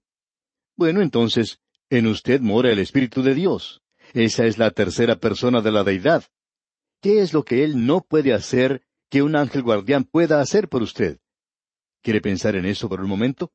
Bueno, 0.76 1.02
entonces, 1.02 1.60
en 1.90 2.06
usted 2.06 2.40
mora 2.40 2.70
el 2.70 2.78
Espíritu 2.78 3.22
de 3.22 3.34
Dios. 3.34 3.82
Esa 4.14 4.46
es 4.46 4.58
la 4.58 4.70
tercera 4.70 5.16
persona 5.16 5.60
de 5.60 5.72
la 5.72 5.84
deidad. 5.84 6.24
¿Qué 7.00 7.20
es 7.20 7.32
lo 7.32 7.44
que 7.44 7.64
Él 7.64 7.86
no 7.86 8.00
puede 8.00 8.32
hacer 8.32 8.82
que 9.10 9.22
un 9.22 9.36
ángel 9.36 9.62
guardián 9.62 10.04
pueda 10.04 10.40
hacer 10.40 10.68
por 10.68 10.82
usted? 10.82 11.18
¿Quiere 12.02 12.20
pensar 12.20 12.56
en 12.56 12.64
eso 12.64 12.88
por 12.88 13.00
un 13.00 13.08
momento? 13.08 13.52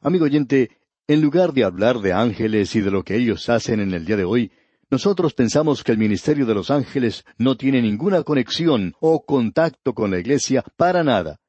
Amigo 0.00 0.24
oyente, 0.24 0.78
en 1.06 1.20
lugar 1.20 1.52
de 1.52 1.64
hablar 1.64 2.00
de 2.00 2.12
ángeles 2.12 2.74
y 2.76 2.80
de 2.80 2.90
lo 2.90 3.02
que 3.02 3.16
ellos 3.16 3.48
hacen 3.48 3.80
en 3.80 3.92
el 3.92 4.04
día 4.04 4.16
de 4.16 4.24
hoy, 4.24 4.52
nosotros 4.90 5.34
pensamos 5.34 5.82
que 5.84 5.92
el 5.92 5.98
ministerio 5.98 6.46
de 6.46 6.54
los 6.54 6.70
ángeles 6.70 7.24
no 7.38 7.56
tiene 7.56 7.80
ninguna 7.80 8.22
conexión 8.22 8.94
o 9.00 9.24
contacto 9.24 9.94
con 9.94 10.10
la 10.10 10.18
iglesia 10.18 10.64
para 10.76 11.02
nada. 11.02 11.41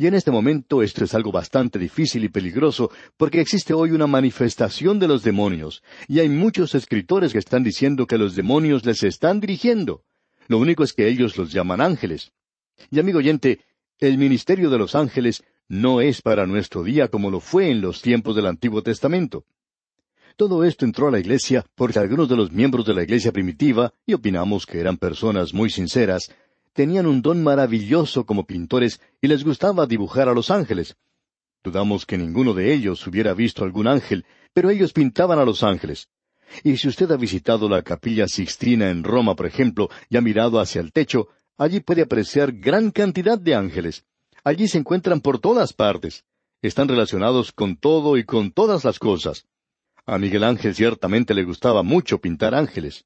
Y 0.00 0.06
en 0.06 0.14
este 0.14 0.30
momento 0.30 0.82
esto 0.82 1.04
es 1.04 1.12
algo 1.12 1.30
bastante 1.30 1.78
difícil 1.78 2.24
y 2.24 2.30
peligroso, 2.30 2.90
porque 3.18 3.38
existe 3.38 3.74
hoy 3.74 3.90
una 3.90 4.06
manifestación 4.06 4.98
de 4.98 5.06
los 5.06 5.22
demonios, 5.22 5.82
y 6.08 6.20
hay 6.20 6.30
muchos 6.30 6.74
escritores 6.74 7.34
que 7.34 7.38
están 7.38 7.62
diciendo 7.62 8.06
que 8.06 8.16
los 8.16 8.34
demonios 8.34 8.86
les 8.86 9.02
están 9.02 9.40
dirigiendo. 9.40 10.02
Lo 10.48 10.56
único 10.56 10.84
es 10.84 10.94
que 10.94 11.06
ellos 11.06 11.36
los 11.36 11.52
llaman 11.52 11.82
ángeles. 11.82 12.32
Y 12.90 12.98
amigo 12.98 13.18
oyente, 13.18 13.60
el 13.98 14.16
ministerio 14.16 14.70
de 14.70 14.78
los 14.78 14.94
ángeles 14.94 15.44
no 15.68 16.00
es 16.00 16.22
para 16.22 16.46
nuestro 16.46 16.82
día 16.82 17.08
como 17.08 17.30
lo 17.30 17.40
fue 17.40 17.68
en 17.68 17.82
los 17.82 18.00
tiempos 18.00 18.34
del 18.34 18.46
Antiguo 18.46 18.82
Testamento. 18.82 19.44
Todo 20.36 20.64
esto 20.64 20.86
entró 20.86 21.08
a 21.08 21.10
la 21.10 21.20
iglesia 21.20 21.66
porque 21.74 21.98
algunos 21.98 22.30
de 22.30 22.36
los 22.36 22.52
miembros 22.52 22.86
de 22.86 22.94
la 22.94 23.02
iglesia 23.02 23.32
primitiva, 23.32 23.92
y 24.06 24.14
opinamos 24.14 24.64
que 24.64 24.80
eran 24.80 24.96
personas 24.96 25.52
muy 25.52 25.68
sinceras, 25.68 26.32
tenían 26.72 27.06
un 27.06 27.22
don 27.22 27.42
maravilloso 27.42 28.24
como 28.24 28.46
pintores 28.46 29.00
y 29.20 29.28
les 29.28 29.44
gustaba 29.44 29.86
dibujar 29.86 30.28
a 30.28 30.34
los 30.34 30.50
ángeles. 30.50 30.96
Dudamos 31.62 32.06
que 32.06 32.16
ninguno 32.16 32.54
de 32.54 32.72
ellos 32.72 33.06
hubiera 33.06 33.34
visto 33.34 33.64
algún 33.64 33.86
ángel, 33.86 34.24
pero 34.52 34.70
ellos 34.70 34.92
pintaban 34.92 35.38
a 35.38 35.44
los 35.44 35.62
ángeles. 35.62 36.08
Y 36.64 36.76
si 36.78 36.88
usted 36.88 37.10
ha 37.12 37.16
visitado 37.16 37.68
la 37.68 37.82
capilla 37.82 38.26
Sixtina 38.26 38.90
en 38.90 39.04
Roma, 39.04 39.36
por 39.36 39.46
ejemplo, 39.46 39.88
y 40.08 40.16
ha 40.16 40.20
mirado 40.20 40.58
hacia 40.58 40.80
el 40.80 40.92
techo, 40.92 41.28
allí 41.56 41.80
puede 41.80 42.02
apreciar 42.02 42.52
gran 42.52 42.90
cantidad 42.90 43.38
de 43.38 43.54
ángeles. 43.54 44.04
Allí 44.42 44.68
se 44.68 44.78
encuentran 44.78 45.20
por 45.20 45.38
todas 45.38 45.72
partes. 45.72 46.24
Están 46.62 46.88
relacionados 46.88 47.52
con 47.52 47.76
todo 47.76 48.16
y 48.16 48.24
con 48.24 48.52
todas 48.52 48.84
las 48.84 48.98
cosas. 48.98 49.46
A 50.06 50.18
Miguel 50.18 50.44
Ángel 50.44 50.74
ciertamente 50.74 51.34
le 51.34 51.44
gustaba 51.44 51.82
mucho 51.82 52.20
pintar 52.20 52.54
ángeles. 52.54 53.04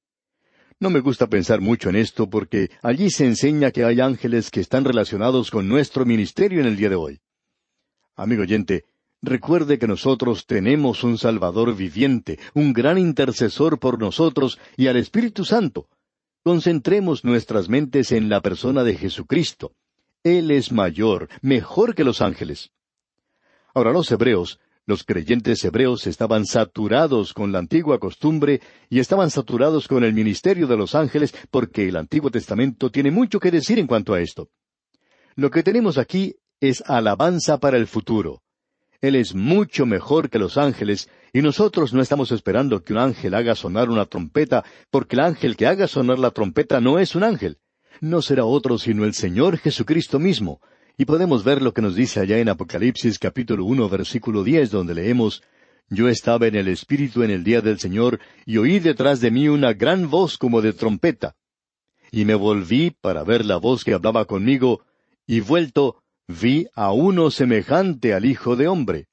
No 0.81 0.91
me 0.91 1.01
gusta 1.01 1.29
pensar 1.29 1.61
mucho 1.61 1.89
en 1.89 1.97
esto 1.97 2.29
porque 2.29 2.71
allí 2.83 3.11
se 3.11 3.25
enseña 3.25 3.71
que 3.71 3.85
hay 3.85 4.01
ángeles 4.01 4.51
que 4.51 4.61
están 4.61 4.85
relacionados 4.85 5.51
con 5.51 5.69
nuestro 5.69 6.05
ministerio 6.05 6.61
en 6.61 6.67
el 6.67 6.77
día 6.77 6.89
de 6.89 6.97
hoy. 6.97 7.21
Amigo 8.17 8.43
oyente, 8.43 8.85
recuerde 9.23 9.79
que 9.79 9.87
nosotros 9.87 10.47
tenemos 10.47 11.05
un 11.05 11.17
Salvador 11.17 11.75
viviente, 11.77 12.39
un 12.55 12.73
gran 12.73 12.99
intercesor 12.99 13.79
por 13.79 13.99
nosotros 13.99 14.59
y 14.77 14.89
al 14.89 14.97
Espíritu 14.97 15.45
Santo. 15.45 15.89
Concentremos 16.43 17.25
nuestras 17.25 17.69
mentes 17.69 18.13
en 18.13 18.29
la 18.29 18.41
persona 18.41 18.85
de 18.85 18.97
Jesucristo. 18.97 19.73
Él 20.23 20.51
es 20.51 20.73
mayor, 20.73 21.29
mejor 21.41 21.95
que 21.95 22.05
los 22.05 22.21
ángeles. 22.21 22.71
Ahora 23.75 23.93
los 23.93 24.11
hebreos 24.11 24.59
los 24.87 25.05
creyentes 25.05 25.65
hebreos 25.65 26.07
estaban 26.07 26.45
saturados 26.45 27.33
con 27.33 27.53
la 27.53 27.59
antigua 27.59 27.99
costumbre 27.99 28.61
y 28.91 28.99
estaban 28.99 29.31
saturados 29.31 29.89
con 29.89 30.05
el 30.05 30.13
ministerio 30.13 30.67
de 30.67 30.77
los 30.77 30.95
ángeles 30.95 31.35
porque 31.51 31.89
el 31.89 31.97
Antiguo 31.97 32.31
Testamento 32.31 32.91
tiene 32.91 33.11
mucho 33.11 33.41
que 33.41 33.51
decir 33.51 33.79
en 33.79 33.87
cuanto 33.87 34.13
a 34.13 34.21
esto. 34.21 34.51
Lo 35.37 35.51
que 35.51 35.63
tenemos 35.63 35.97
aquí 35.97 36.37
es 36.61 36.83
alabanza 36.87 37.59
para 37.59 37.79
el 37.79 37.87
futuro. 37.87 38.43
Él 39.01 39.17
es 39.17 39.35
mucho 39.35 39.87
mejor 39.87 40.31
que 40.31 40.39
los 40.39 40.57
ángeles 40.57 41.09
y 41.33 41.43
nosotros 41.43 41.93
no 41.93 42.01
estamos 42.01 42.31
esperando 42.31 42.83
que 42.83 42.93
un 42.93 42.99
ángel 42.99 43.35
haga 43.35 43.55
sonar 43.55 43.91
una 43.91 44.07
trompeta 44.07 44.65
porque 44.91 45.17
el 45.17 45.21
ángel 45.21 45.57
que 45.57 45.67
haga 45.67 45.89
sonar 45.89 46.19
la 46.19 46.31
trompeta 46.31 46.81
no 46.81 46.99
es 46.99 47.15
un 47.15 47.25
ángel. 47.25 47.59
No 48.01 48.23
será 48.23 48.45
otro 48.45 48.79
sino 48.79 49.05
el 49.05 49.15
Señor 49.15 49.59
Jesucristo 49.59 50.19
mismo, 50.19 50.61
y 50.97 51.05
podemos 51.07 51.43
ver 51.43 51.61
lo 51.61 51.73
que 51.75 51.83
nos 51.83 51.97
dice 51.97 52.21
allá 52.21 52.39
en 52.39 52.49
Apocalipsis 52.49 53.19
capítulo 53.19 53.65
uno 53.65 53.89
versículo 53.89 54.45
diez, 54.45 54.71
donde 54.71 54.95
leemos 54.95 55.43
Yo 55.91 56.09
estaba 56.09 56.47
en 56.47 56.55
el 56.55 56.69
Espíritu 56.69 57.23
en 57.23 57.31
el 57.31 57.43
día 57.43 57.61
del 57.61 57.79
Señor, 57.79 58.21
y 58.47 58.59
oí 58.59 58.79
detrás 58.79 59.21
de 59.21 59.31
mí 59.31 59.49
una 59.49 59.73
gran 59.73 60.09
voz 60.09 60.39
como 60.39 60.63
de 60.63 60.73
trompeta. 60.73 61.35
Y 62.13 62.25
me 62.25 62.35
volví 62.35 62.91
para 62.91 63.25
ver 63.25 63.45
la 63.45 63.57
voz 63.57 63.85
que 63.85 63.93
hablaba 63.93 64.25
conmigo, 64.25 64.83
y 65.27 65.41
vuelto 65.41 66.03
vi 66.29 66.67
a 66.75 66.93
uno 66.93 67.31
semejante 67.31 68.15
al 68.15 68.25
Hijo 68.25 68.55
de 68.57 68.69
hombre. 68.69 69.09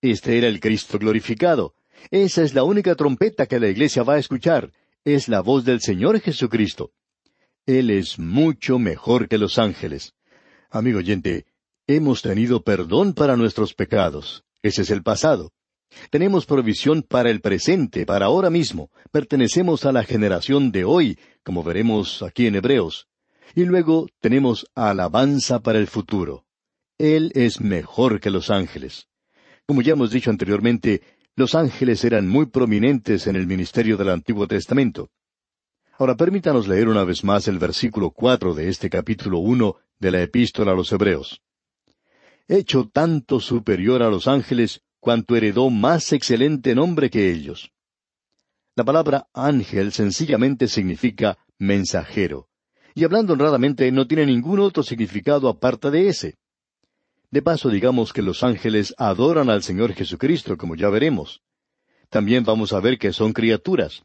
Este 0.00 0.38
era 0.38 0.48
el 0.48 0.60
Cristo 0.60 0.98
glorificado. 0.98 1.74
Esa 2.10 2.42
es 2.42 2.54
la 2.54 2.64
única 2.64 2.94
trompeta 2.94 3.46
que 3.46 3.60
la 3.60 3.68
iglesia 3.68 4.02
va 4.02 4.14
a 4.14 4.18
escuchar. 4.18 4.72
Es 5.04 5.28
la 5.28 5.40
voz 5.40 5.64
del 5.64 5.80
Señor 5.80 6.20
Jesucristo. 6.20 6.90
Él 7.66 7.90
es 7.90 8.18
mucho 8.18 8.78
mejor 8.78 9.28
que 9.28 9.38
los 9.38 9.58
ángeles. 9.58 10.14
Amigo 10.74 11.00
oyente, 11.00 11.44
hemos 11.86 12.22
tenido 12.22 12.62
perdón 12.62 13.12
para 13.12 13.36
nuestros 13.36 13.74
pecados. 13.74 14.42
Ese 14.62 14.80
es 14.80 14.90
el 14.90 15.02
pasado. 15.02 15.52
Tenemos 16.08 16.46
provisión 16.46 17.02
para 17.02 17.28
el 17.28 17.42
presente, 17.42 18.06
para 18.06 18.24
ahora 18.24 18.48
mismo. 18.48 18.90
Pertenecemos 19.10 19.84
a 19.84 19.92
la 19.92 20.02
generación 20.02 20.72
de 20.72 20.84
hoy, 20.84 21.18
como 21.44 21.62
veremos 21.62 22.22
aquí 22.22 22.46
en 22.46 22.54
Hebreos. 22.54 23.06
Y 23.54 23.66
luego 23.66 24.08
tenemos 24.18 24.66
alabanza 24.74 25.60
para 25.60 25.78
el 25.78 25.88
futuro. 25.88 26.46
Él 26.96 27.32
es 27.34 27.60
mejor 27.60 28.18
que 28.18 28.30
los 28.30 28.48
ángeles. 28.48 29.08
Como 29.66 29.82
ya 29.82 29.92
hemos 29.92 30.10
dicho 30.10 30.30
anteriormente, 30.30 31.02
los 31.36 31.54
ángeles 31.54 32.02
eran 32.02 32.26
muy 32.26 32.46
prominentes 32.46 33.26
en 33.26 33.36
el 33.36 33.46
ministerio 33.46 33.98
del 33.98 34.08
Antiguo 34.08 34.48
Testamento. 34.48 35.10
Ahora 35.98 36.16
permítanos 36.16 36.66
leer 36.66 36.88
una 36.88 37.04
vez 37.04 37.24
más 37.24 37.46
el 37.46 37.58
versículo 37.58 38.10
cuatro 38.10 38.54
de 38.54 38.70
este 38.70 38.88
capítulo 38.88 39.38
uno 39.38 39.76
de 40.02 40.10
la 40.10 40.20
epístola 40.20 40.72
a 40.72 40.74
los 40.74 40.90
Hebreos. 40.90 41.40
Hecho 42.48 42.90
tanto 42.92 43.38
superior 43.38 44.02
a 44.02 44.10
los 44.10 44.26
ángeles, 44.26 44.82
cuanto 44.98 45.36
heredó 45.36 45.70
más 45.70 46.12
excelente 46.12 46.74
nombre 46.74 47.08
que 47.08 47.30
ellos. 47.30 47.70
La 48.74 48.82
palabra 48.82 49.28
ángel 49.32 49.92
sencillamente 49.92 50.66
significa 50.66 51.38
mensajero, 51.56 52.48
y 52.96 53.04
hablando 53.04 53.34
honradamente 53.34 53.90
no 53.92 54.08
tiene 54.08 54.26
ningún 54.26 54.58
otro 54.58 54.82
significado 54.82 55.48
aparte 55.48 55.92
de 55.92 56.08
ese. 56.08 56.36
De 57.30 57.40
paso 57.40 57.68
digamos 57.68 58.12
que 58.12 58.22
los 58.22 58.42
ángeles 58.42 58.94
adoran 58.98 59.50
al 59.50 59.62
Señor 59.62 59.92
Jesucristo, 59.94 60.56
como 60.56 60.74
ya 60.74 60.88
veremos. 60.88 61.42
También 62.10 62.42
vamos 62.42 62.72
a 62.72 62.80
ver 62.80 62.98
que 62.98 63.12
son 63.12 63.32
criaturas. 63.32 64.02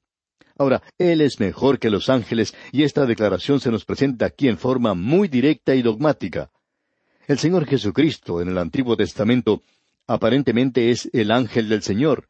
Ahora, 0.57 0.81
Él 0.97 1.21
es 1.21 1.39
mejor 1.39 1.79
que 1.79 1.89
los 1.89 2.09
ángeles 2.09 2.55
y 2.71 2.83
esta 2.83 3.05
declaración 3.05 3.59
se 3.59 3.71
nos 3.71 3.85
presenta 3.85 4.25
aquí 4.25 4.47
en 4.47 4.57
forma 4.57 4.93
muy 4.93 5.27
directa 5.27 5.75
y 5.75 5.81
dogmática. 5.81 6.49
El 7.27 7.37
Señor 7.37 7.65
Jesucristo 7.65 8.41
en 8.41 8.49
el 8.49 8.57
Antiguo 8.57 8.95
Testamento 8.95 9.61
aparentemente 10.07 10.89
es 10.89 11.09
el 11.13 11.31
ángel 11.31 11.69
del 11.69 11.83
Señor, 11.83 12.27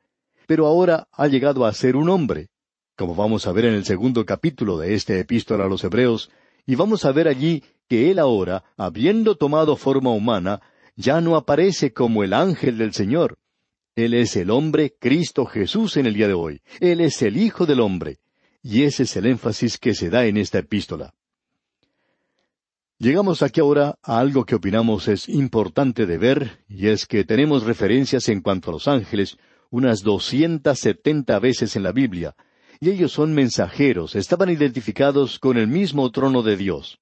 pero 0.47 0.65
ahora 0.65 1.07
ha 1.11 1.27
llegado 1.27 1.65
a 1.65 1.73
ser 1.73 1.95
un 1.95 2.09
hombre, 2.09 2.49
como 2.95 3.15
vamos 3.15 3.47
a 3.47 3.51
ver 3.51 3.65
en 3.65 3.75
el 3.75 3.85
segundo 3.85 4.25
capítulo 4.25 4.77
de 4.77 4.95
este 4.95 5.19
epístola 5.19 5.65
a 5.65 5.69
los 5.69 5.83
Hebreos, 5.83 6.31
y 6.65 6.75
vamos 6.75 7.05
a 7.05 7.11
ver 7.11 7.27
allí 7.27 7.63
que 7.87 8.11
Él 8.11 8.19
ahora, 8.19 8.63
habiendo 8.75 9.35
tomado 9.35 9.77
forma 9.77 10.09
humana, 10.09 10.61
ya 10.95 11.21
no 11.21 11.35
aparece 11.35 11.93
como 11.93 12.23
el 12.23 12.33
ángel 12.33 12.77
del 12.77 12.93
Señor, 12.93 13.37
él 13.97 14.13
es 14.13 14.35
el 14.35 14.51
hombre 14.51 14.93
Cristo 14.99 15.47
Jesús 15.47 15.97
en 15.97 16.05
el 16.05 16.13
día 16.13 16.27
de 16.27 16.35
hoy. 16.35 16.61
Él 16.79 17.01
es 17.01 17.19
el 17.23 17.35
Hijo 17.35 17.65
del 17.65 17.79
hombre. 17.79 18.19
Y 18.61 18.83
ese 18.83 19.03
es 19.03 19.15
el 19.15 19.25
énfasis 19.25 19.79
que 19.79 19.95
se 19.95 20.11
da 20.11 20.27
en 20.27 20.37
esta 20.37 20.59
epístola. 20.59 21.15
Llegamos 22.99 23.41
aquí 23.41 23.59
ahora 23.59 23.97
a 24.03 24.19
algo 24.19 24.45
que 24.45 24.53
opinamos 24.53 25.07
es 25.07 25.27
importante 25.27 26.05
de 26.05 26.19
ver, 26.19 26.59
y 26.69 26.89
es 26.89 27.07
que 27.07 27.23
tenemos 27.23 27.63
referencias 27.63 28.29
en 28.29 28.41
cuanto 28.41 28.69
a 28.69 28.73
los 28.73 28.87
ángeles 28.87 29.37
unas 29.71 30.03
doscientas 30.03 30.77
setenta 30.77 31.39
veces 31.39 31.75
en 31.75 31.81
la 31.81 31.91
Biblia, 31.91 32.35
y 32.79 32.91
ellos 32.91 33.11
son 33.11 33.33
mensajeros, 33.33 34.15
estaban 34.15 34.49
identificados 34.49 35.39
con 35.39 35.57
el 35.57 35.67
mismo 35.67 36.11
trono 36.11 36.43
de 36.43 36.55
Dios. 36.55 36.99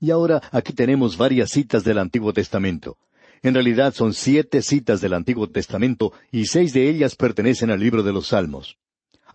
Y 0.00 0.12
ahora 0.12 0.40
aquí 0.52 0.72
tenemos 0.72 1.16
varias 1.16 1.50
citas 1.50 1.82
del 1.82 1.98
Antiguo 1.98 2.32
Testamento. 2.32 2.96
En 3.42 3.54
realidad 3.54 3.92
son 3.92 4.14
siete 4.14 4.62
citas 4.62 5.00
del 5.00 5.14
Antiguo 5.14 5.48
Testamento 5.48 6.12
y 6.30 6.46
seis 6.46 6.72
de 6.72 6.88
ellas 6.88 7.16
pertenecen 7.16 7.70
al 7.70 7.80
libro 7.80 8.04
de 8.04 8.12
los 8.12 8.28
Salmos. 8.28 8.78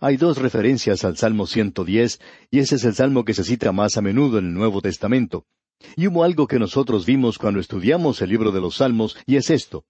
Hay 0.00 0.16
dos 0.16 0.38
referencias 0.38 1.04
al 1.04 1.18
Salmo 1.18 1.46
110 1.46 2.20
y 2.50 2.60
ese 2.60 2.76
es 2.76 2.84
el 2.84 2.94
salmo 2.94 3.24
que 3.24 3.34
se 3.34 3.44
cita 3.44 3.70
más 3.72 3.98
a 3.98 4.00
menudo 4.00 4.38
en 4.38 4.46
el 4.46 4.54
Nuevo 4.54 4.80
Testamento. 4.80 5.44
Y 5.94 6.06
hubo 6.06 6.24
algo 6.24 6.46
que 6.46 6.58
nosotros 6.58 7.04
vimos 7.04 7.36
cuando 7.36 7.60
estudiamos 7.60 8.22
el 8.22 8.30
libro 8.30 8.50
de 8.50 8.60
los 8.60 8.76
Salmos 8.76 9.16
y 9.26 9.36
es 9.36 9.50
esto, 9.50 9.84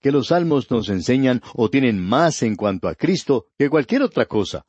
que 0.00 0.12
los 0.12 0.28
Salmos 0.28 0.70
nos 0.70 0.88
enseñan 0.90 1.40
o 1.54 1.70
tienen 1.70 1.98
más 1.98 2.42
en 2.42 2.56
cuanto 2.56 2.88
a 2.88 2.94
Cristo 2.94 3.46
que 3.58 3.70
cualquier 3.70 4.02
otra 4.02 4.26
cosa. 4.26 4.66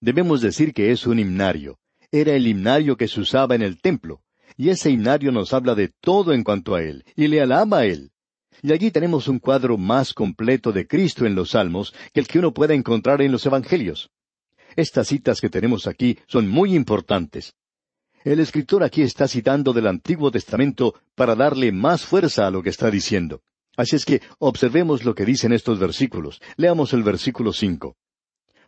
Debemos 0.00 0.40
decir 0.42 0.74
que 0.74 0.90
es 0.90 1.06
un 1.06 1.18
himnario. 1.18 1.78
Era 2.12 2.34
el 2.34 2.46
himnario 2.46 2.96
que 2.96 3.08
se 3.08 3.20
usaba 3.20 3.54
en 3.54 3.62
el 3.62 3.80
templo. 3.80 4.22
Y 4.56 4.68
ese 4.68 4.90
himnario 4.90 5.32
nos 5.32 5.52
habla 5.52 5.74
de 5.74 5.92
todo 6.00 6.32
en 6.32 6.42
cuanto 6.42 6.74
a 6.74 6.82
Él, 6.82 7.04
y 7.16 7.28
le 7.28 7.40
alaba 7.40 7.78
a 7.78 7.86
Él. 7.86 8.10
Y 8.62 8.72
allí 8.72 8.90
tenemos 8.90 9.28
un 9.28 9.38
cuadro 9.38 9.78
más 9.78 10.12
completo 10.12 10.72
de 10.72 10.86
Cristo 10.86 11.26
en 11.26 11.34
los 11.34 11.50
Salmos 11.50 11.94
que 12.12 12.20
el 12.20 12.26
que 12.26 12.38
uno 12.38 12.52
pueda 12.52 12.74
encontrar 12.74 13.22
en 13.22 13.32
los 13.32 13.46
Evangelios. 13.46 14.10
Estas 14.76 15.08
citas 15.08 15.40
que 15.40 15.48
tenemos 15.48 15.86
aquí 15.86 16.18
son 16.26 16.48
muy 16.48 16.74
importantes. 16.74 17.54
El 18.24 18.40
escritor 18.40 18.82
aquí 18.82 19.02
está 19.02 19.28
citando 19.28 19.72
del 19.72 19.86
Antiguo 19.86 20.30
Testamento 20.30 20.94
para 21.14 21.34
darle 21.34 21.72
más 21.72 22.04
fuerza 22.04 22.46
a 22.46 22.50
lo 22.50 22.62
que 22.62 22.70
está 22.70 22.90
diciendo. 22.90 23.42
Así 23.76 23.94
es 23.94 24.04
que 24.04 24.20
observemos 24.38 25.04
lo 25.04 25.14
que 25.14 25.24
dicen 25.24 25.52
estos 25.52 25.78
versículos. 25.78 26.40
Leamos 26.56 26.92
el 26.92 27.04
versículo 27.04 27.52
cinco. 27.52 27.96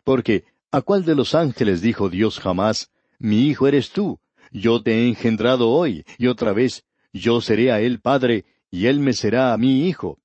Porque, 0.05 0.45
¿a 0.71 0.83
cuál 0.83 1.05
de 1.05 1.17
los 1.17 1.35
ángeles 1.35 1.83
dijo 1.83 2.09
Dios 2.09 2.39
jamás, 2.39 2.91
Mi 3.19 3.49
hijo 3.49 3.67
eres 3.67 3.91
tú, 3.91 4.19
yo 4.51 4.83
te 4.83 4.93
he 4.93 5.09
engendrado 5.09 5.69
hoy, 5.69 6.05
y 6.17 6.29
otra 6.29 6.53
vez, 6.53 6.85
yo 7.13 7.41
seré 7.41 7.71
a 7.71 7.81
él 7.81 8.01
padre, 8.01 8.45
y 8.71 8.87
él 8.87 9.01
me 9.01 9.13
será 9.13 9.53
a 9.53 9.59
mí 9.59 9.89
hijo. 9.89 10.19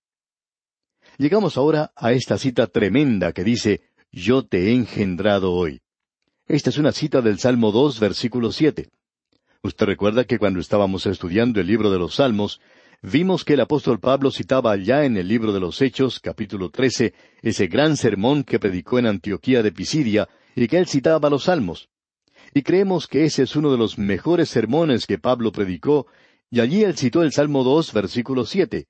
Llegamos 1.18 1.58
ahora 1.58 1.92
a 1.96 2.12
esta 2.12 2.38
cita 2.38 2.68
tremenda 2.68 3.32
que 3.32 3.44
dice, 3.44 3.82
Yo 4.12 4.46
te 4.46 4.68
he 4.68 4.74
engendrado 4.74 5.54
hoy. 5.54 5.82
Esta 6.48 6.70
es 6.70 6.78
una 6.78 6.92
cita 6.92 7.22
del 7.22 7.40
Salmo 7.40 7.72
dos, 7.72 8.00
versículo 8.00 8.52
siete. 8.52 8.90
Usted 9.64 9.86
recuerda 9.88 10.26
que 10.26 10.38
cuando 10.38 10.60
estábamos 10.60 11.06
estudiando 11.08 11.60
el 11.60 11.68
libro 11.68 11.90
de 11.90 11.98
los 11.98 12.16
Salmos, 12.16 12.62
vimos 13.02 13.44
que 13.44 13.54
el 13.54 13.62
apóstol 13.62 14.00
Pablo 14.00 14.30
citaba 14.30 14.76
ya 14.76 15.06
en 15.06 15.18
el 15.18 15.28
libro 15.28 15.54
de 15.54 15.60
los 15.60 15.82
Hechos, 15.82 16.20
capítulo 16.20 16.70
trece, 16.70 17.14
ese 17.42 17.68
gran 17.68 17.98
sermón 17.98 18.44
que 18.44 18.60
predicó 18.60 19.00
en 19.00 19.08
Antioquía 19.08 19.64
de 19.64 19.72
Pisidia, 19.72 20.30
y 20.56 20.68
que 20.68 20.78
él 20.78 20.88
citaba 20.88 21.30
los 21.30 21.46
Salmos. 21.46 21.90
Y 22.54 22.62
creemos 22.62 23.08
que 23.08 23.26
ese 23.26 23.44
es 23.44 23.56
uno 23.56 23.72
de 23.72 23.78
los 23.78 23.98
mejores 23.98 24.50
sermones 24.50 25.08
que 25.08 25.18
Pablo 25.18 25.52
predicó 25.52 26.06
y 26.50 26.60
allí 26.60 26.84
él 26.84 26.96
citó 26.96 27.24
el 27.24 27.32
Salmo 27.32 27.64
dos, 27.64 27.92
versículo 27.94 28.46
siete. 28.46 28.88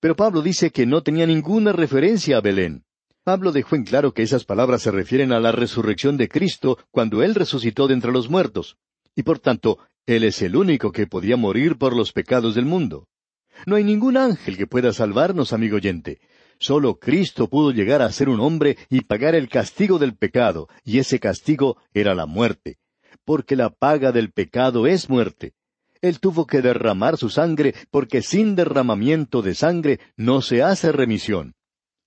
Pero 0.00 0.16
Pablo 0.16 0.42
dice 0.42 0.70
que 0.70 0.86
no 0.86 1.02
tenía 1.02 1.26
ninguna 1.26 1.72
referencia 1.72 2.38
a 2.38 2.40
Belén. 2.40 2.84
Pablo 3.22 3.52
dejó 3.52 3.76
en 3.76 3.84
claro 3.84 4.12
que 4.12 4.22
esas 4.22 4.44
palabras 4.44 4.82
se 4.82 4.90
refieren 4.90 5.32
a 5.32 5.40
la 5.40 5.52
resurrección 5.52 6.16
de 6.16 6.28
Cristo 6.28 6.78
cuando 6.90 7.22
Él 7.22 7.34
resucitó 7.34 7.86
de 7.86 7.94
entre 7.94 8.12
los 8.12 8.30
muertos. 8.30 8.76
Y 9.14 9.22
por 9.22 9.38
tanto, 9.38 9.78
Él 10.06 10.24
es 10.24 10.40
el 10.40 10.56
único 10.56 10.90
que 10.90 11.06
podía 11.06 11.36
morir 11.36 11.76
por 11.76 11.94
los 11.94 12.12
pecados 12.12 12.54
del 12.54 12.64
mundo. 12.64 13.08
No 13.66 13.76
hay 13.76 13.84
ningún 13.84 14.16
ángel 14.16 14.56
que 14.56 14.66
pueda 14.66 14.92
salvarnos, 14.92 15.52
amigo 15.52 15.76
oyente. 15.76 16.18
Solo 16.58 16.98
Cristo 16.98 17.48
pudo 17.48 17.72
llegar 17.72 18.00
a 18.00 18.10
ser 18.10 18.28
un 18.30 18.40
hombre 18.40 18.78
y 18.88 19.02
pagar 19.02 19.34
el 19.34 19.48
castigo 19.48 19.98
del 19.98 20.16
pecado, 20.16 20.68
y 20.84 20.98
ese 20.98 21.18
castigo 21.20 21.76
era 21.92 22.14
la 22.14 22.26
muerte. 22.26 22.78
porque 23.24 23.54
la 23.54 23.70
paga 23.70 24.12
del 24.12 24.32
pecado 24.32 24.86
es 24.86 25.08
muerte. 25.08 25.52
Él 26.02 26.18
tuvo 26.18 26.46
que 26.46 26.62
derramar 26.62 27.16
su 27.16 27.28
sangre, 27.28 27.74
porque 27.90 28.22
sin 28.22 28.54
derramamiento 28.54 29.42
de 29.42 29.54
sangre 29.54 30.00
no 30.16 30.40
se 30.40 30.62
hace 30.62 30.92
remisión. 30.92 31.54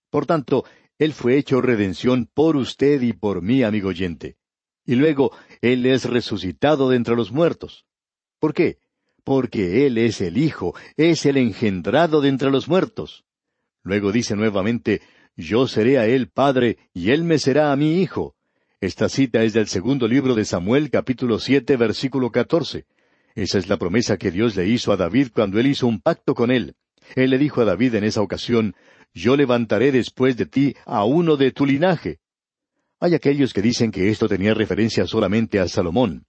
Por 0.10 0.25
tanto, 0.25 0.65
Él 0.97 1.13
fue 1.13 1.38
hecho 1.38 1.62
redención 1.62 2.29
por 2.34 2.56
usted 2.56 3.01
y 3.01 3.13
por 3.13 3.41
mí, 3.41 3.63
amigo 3.63 3.89
oyente. 3.89 4.38
Y 4.86 4.95
luego, 4.95 5.32
Él 5.62 5.86
es 5.86 6.06
resucitado 6.06 6.89
de 6.89 6.97
entre 6.97 7.15
los 7.15 7.32
muertos. 7.32 7.86
¿Por 8.39 8.53
qué? 8.53 8.77
Porque 9.23 9.86
Él 9.86 9.97
es 9.97 10.21
el 10.21 10.38
Hijo, 10.38 10.75
es 10.97 11.25
el 11.25 11.38
engendrado 11.38 12.19
de 12.19 12.29
entre 12.29 12.51
los 12.51 12.67
muertos. 12.67 13.23
Luego 13.84 14.12
dice 14.12 14.36
nuevamente, 14.36 15.01
Yo 15.36 15.67
seré 15.67 15.97
a 15.99 16.08
Él 16.08 16.29
Padre, 16.29 16.77
y 16.93 17.12
Él 17.12 17.23
me 17.23 17.38
será 17.38 17.71
a 17.71 17.75
mí 17.75 18.01
Hijo. 18.01 18.36
Esta 18.82 19.08
cita 19.08 19.43
es 19.43 19.53
del 19.53 19.67
segundo 19.67 20.08
libro 20.08 20.36
de 20.36 20.43
Samuel 20.43 20.89
capítulo 20.89 21.39
siete 21.39 21.77
versículo 21.77 22.32
catorce. 22.32 22.86
Esa 23.36 23.58
es 23.58 23.67
la 23.67 23.78
promesa 23.78 24.17
que 24.17 24.32
Dios 24.32 24.56
le 24.56 24.67
hizo 24.67 24.91
a 24.91 24.98
David 24.98 25.30
cuando 25.34 25.60
él 25.60 25.67
hizo 25.67 25.88
un 25.88 26.00
pacto 26.00 26.36
con 26.36 26.52
él. 26.52 26.76
Él 27.15 27.32
le 27.32 27.38
dijo 27.38 27.62
a 27.62 27.65
David 27.65 27.96
en 27.96 28.04
esa 28.04 28.22
ocasión, 28.22 28.76
Yo 29.13 29.36
levantaré 29.36 29.91
después 29.91 30.38
de 30.38 30.46
ti 30.46 30.76
a 30.86 31.04
uno 31.06 31.36
de 31.38 31.52
tu 31.52 31.65
linaje. 31.65 32.19
Hay 33.00 33.15
aquellos 33.15 33.54
que 33.54 33.62
dicen 33.62 33.91
que 33.91 34.10
esto 34.10 34.28
tenía 34.30 34.54
referencia 34.54 35.06
solamente 35.06 35.60
a 35.60 35.67
Salomón. 35.67 36.26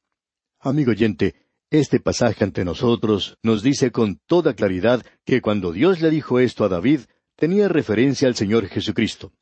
Amigo 0.60 0.90
oyente, 0.90 1.34
este 1.70 2.00
pasaje 2.00 2.44
ante 2.44 2.64
nosotros 2.64 3.38
nos 3.42 3.62
dice 3.62 3.90
con 3.90 4.20
toda 4.26 4.54
claridad 4.54 5.04
que 5.24 5.40
cuando 5.40 5.72
Dios 5.72 6.00
le 6.00 6.10
dijo 6.10 6.40
esto 6.40 6.64
a 6.64 6.68
David, 6.68 7.00
tenía 7.36 7.68
referencia 7.68 8.28
al 8.28 8.34
Señor 8.34 8.66
Jesucristo. 8.68 9.32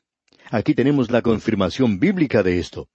Aquí 0.51 0.75
tenemos 0.75 1.11
la 1.11 1.23
confirmación 1.23 1.99
bíblica 1.99 2.43
de 2.43 2.59
esto. 2.59 2.89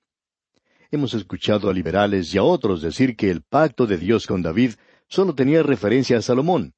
Hemos 0.89 1.13
escuchado 1.13 1.69
a 1.69 1.73
liberales 1.73 2.33
y 2.33 2.37
a 2.37 2.43
otros 2.43 2.81
decir 2.81 3.15
que 3.15 3.29
el 3.29 3.41
pacto 3.41 3.85
de 3.85 3.97
Dios 3.97 4.25
con 4.25 4.41
David 4.41 4.73
solo 5.07 5.35
tenía 5.35 5.61
referencia 5.61 6.17
a 6.17 6.21
Salomón. 6.21 6.73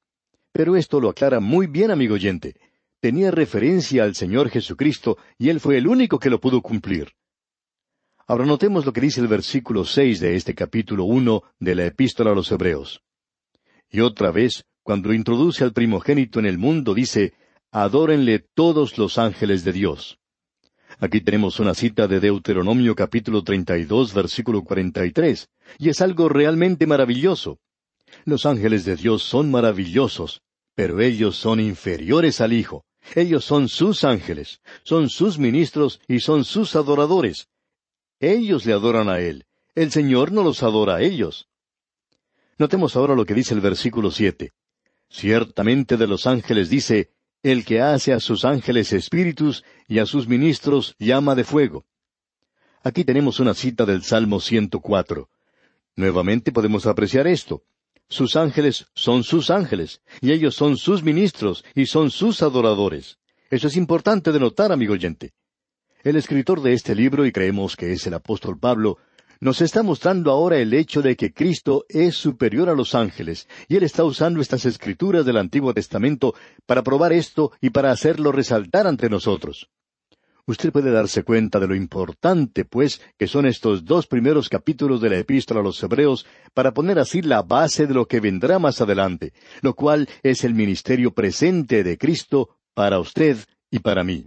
Pero 0.52 0.76
esto 0.76 1.00
lo 1.00 1.08
aclara 1.08 1.40
muy 1.40 1.66
bien, 1.66 1.90
amigo 1.90 2.14
oyente. 2.14 2.56
Tenía 3.00 3.30
referencia 3.30 4.04
al 4.04 4.14
Señor 4.14 4.50
Jesucristo 4.50 5.16
y 5.38 5.48
Él 5.48 5.60
fue 5.60 5.78
el 5.78 5.86
único 5.86 6.18
que 6.18 6.30
lo 6.30 6.40
pudo 6.40 6.60
cumplir. 6.60 7.12
Ahora 8.26 8.46
notemos 8.46 8.84
lo 8.84 8.92
que 8.92 9.00
dice 9.00 9.20
el 9.20 9.28
versículo 9.28 9.84
seis 9.84 10.20
de 10.20 10.36
este 10.36 10.54
capítulo 10.54 11.04
uno 11.04 11.42
de 11.58 11.74
la 11.74 11.86
Epístola 11.86 12.32
a 12.32 12.34
los 12.34 12.50
Hebreos. 12.52 13.02
Y 13.90 14.00
otra 14.00 14.30
vez, 14.30 14.64
cuando 14.82 15.12
introduce 15.12 15.64
al 15.64 15.72
primogénito 15.72 16.38
en 16.38 16.46
el 16.46 16.58
mundo, 16.58 16.94
dice, 16.94 17.34
Adórenle 17.72 18.38
todos 18.40 18.98
los 18.98 19.18
ángeles 19.18 19.64
de 19.64 19.72
Dios. 19.72 20.19
Aquí 21.02 21.22
tenemos 21.22 21.58
una 21.60 21.72
cita 21.72 22.06
de 22.06 22.20
Deuteronomio 22.20 22.94
capítulo 22.94 23.42
32 23.42 24.12
versículo 24.12 24.62
43, 24.62 25.48
y 25.78 25.88
es 25.88 26.02
algo 26.02 26.28
realmente 26.28 26.86
maravilloso. 26.86 27.58
Los 28.26 28.44
ángeles 28.44 28.84
de 28.84 28.96
Dios 28.96 29.22
son 29.22 29.50
maravillosos, 29.50 30.42
pero 30.74 31.00
ellos 31.00 31.36
son 31.36 31.58
inferiores 31.58 32.42
al 32.42 32.52
Hijo. 32.52 32.84
Ellos 33.14 33.46
son 33.46 33.70
sus 33.70 34.04
ángeles, 34.04 34.60
son 34.82 35.08
sus 35.08 35.38
ministros 35.38 36.02
y 36.06 36.20
son 36.20 36.44
sus 36.44 36.76
adoradores. 36.76 37.48
Ellos 38.20 38.66
le 38.66 38.74
adoran 38.74 39.08
a 39.08 39.20
Él. 39.20 39.46
El 39.74 39.90
Señor 39.90 40.32
no 40.32 40.42
los 40.42 40.62
adora 40.62 40.96
a 40.96 41.02
ellos. 41.02 41.48
Notemos 42.58 42.94
ahora 42.94 43.14
lo 43.14 43.24
que 43.24 43.32
dice 43.32 43.54
el 43.54 43.62
versículo 43.62 44.10
siete. 44.10 44.52
Ciertamente 45.08 45.96
de 45.96 46.06
los 46.06 46.26
ángeles 46.26 46.68
dice, 46.68 47.08
el 47.42 47.64
que 47.64 47.80
hace 47.80 48.12
a 48.12 48.20
sus 48.20 48.44
ángeles 48.44 48.92
espíritus 48.92 49.64
y 49.88 49.98
a 49.98 50.06
sus 50.06 50.28
ministros 50.28 50.94
llama 50.98 51.34
de 51.34 51.44
fuego. 51.44 51.86
Aquí 52.82 53.04
tenemos 53.04 53.40
una 53.40 53.54
cita 53.54 53.86
del 53.86 54.02
Salmo 54.02 54.40
104. 54.40 55.28
Nuevamente 55.96 56.52
podemos 56.52 56.86
apreciar 56.86 57.26
esto. 57.26 57.62
Sus 58.08 58.36
ángeles 58.36 58.86
son 58.94 59.22
sus 59.22 59.50
ángeles, 59.50 60.00
y 60.20 60.32
ellos 60.32 60.54
son 60.54 60.76
sus 60.76 61.02
ministros, 61.02 61.64
y 61.74 61.86
son 61.86 62.10
sus 62.10 62.42
adoradores. 62.42 63.18
Eso 63.50 63.68
es 63.68 63.76
importante 63.76 64.32
de 64.32 64.40
notar, 64.40 64.72
amigo 64.72 64.94
oyente. 64.94 65.32
El 66.02 66.16
escritor 66.16 66.62
de 66.62 66.72
este 66.72 66.94
libro, 66.94 67.26
y 67.26 67.32
creemos 67.32 67.76
que 67.76 67.92
es 67.92 68.06
el 68.06 68.14
apóstol 68.14 68.58
Pablo, 68.58 68.98
nos 69.40 69.62
está 69.62 69.82
mostrando 69.82 70.30
ahora 70.30 70.58
el 70.58 70.74
hecho 70.74 71.00
de 71.00 71.16
que 71.16 71.32
Cristo 71.32 71.86
es 71.88 72.14
superior 72.14 72.68
a 72.68 72.74
los 72.74 72.94
ángeles, 72.94 73.48
y 73.68 73.76
Él 73.76 73.82
está 73.82 74.04
usando 74.04 74.40
estas 74.40 74.66
escrituras 74.66 75.24
del 75.24 75.38
Antiguo 75.38 75.72
Testamento 75.72 76.34
para 76.66 76.82
probar 76.82 77.12
esto 77.12 77.52
y 77.60 77.70
para 77.70 77.90
hacerlo 77.90 78.32
resaltar 78.32 78.86
ante 78.86 79.08
nosotros. 79.08 79.70
Usted 80.46 80.72
puede 80.72 80.90
darse 80.90 81.22
cuenta 81.22 81.60
de 81.60 81.68
lo 81.68 81.74
importante, 81.74 82.64
pues, 82.64 83.00
que 83.16 83.26
son 83.26 83.46
estos 83.46 83.84
dos 83.84 84.06
primeros 84.06 84.48
capítulos 84.48 85.00
de 85.00 85.10
la 85.10 85.18
epístola 85.18 85.60
a 85.60 85.62
los 85.62 85.82
Hebreos 85.82 86.26
para 86.54 86.74
poner 86.74 86.98
así 86.98 87.22
la 87.22 87.42
base 87.42 87.86
de 87.86 87.94
lo 87.94 88.06
que 88.06 88.20
vendrá 88.20 88.58
más 88.58 88.80
adelante, 88.80 89.32
lo 89.62 89.74
cual 89.74 90.08
es 90.22 90.44
el 90.44 90.54
ministerio 90.54 91.12
presente 91.12 91.84
de 91.84 91.96
Cristo 91.96 92.58
para 92.74 92.98
usted 92.98 93.38
y 93.70 93.78
para 93.78 94.02
mí. 94.02 94.26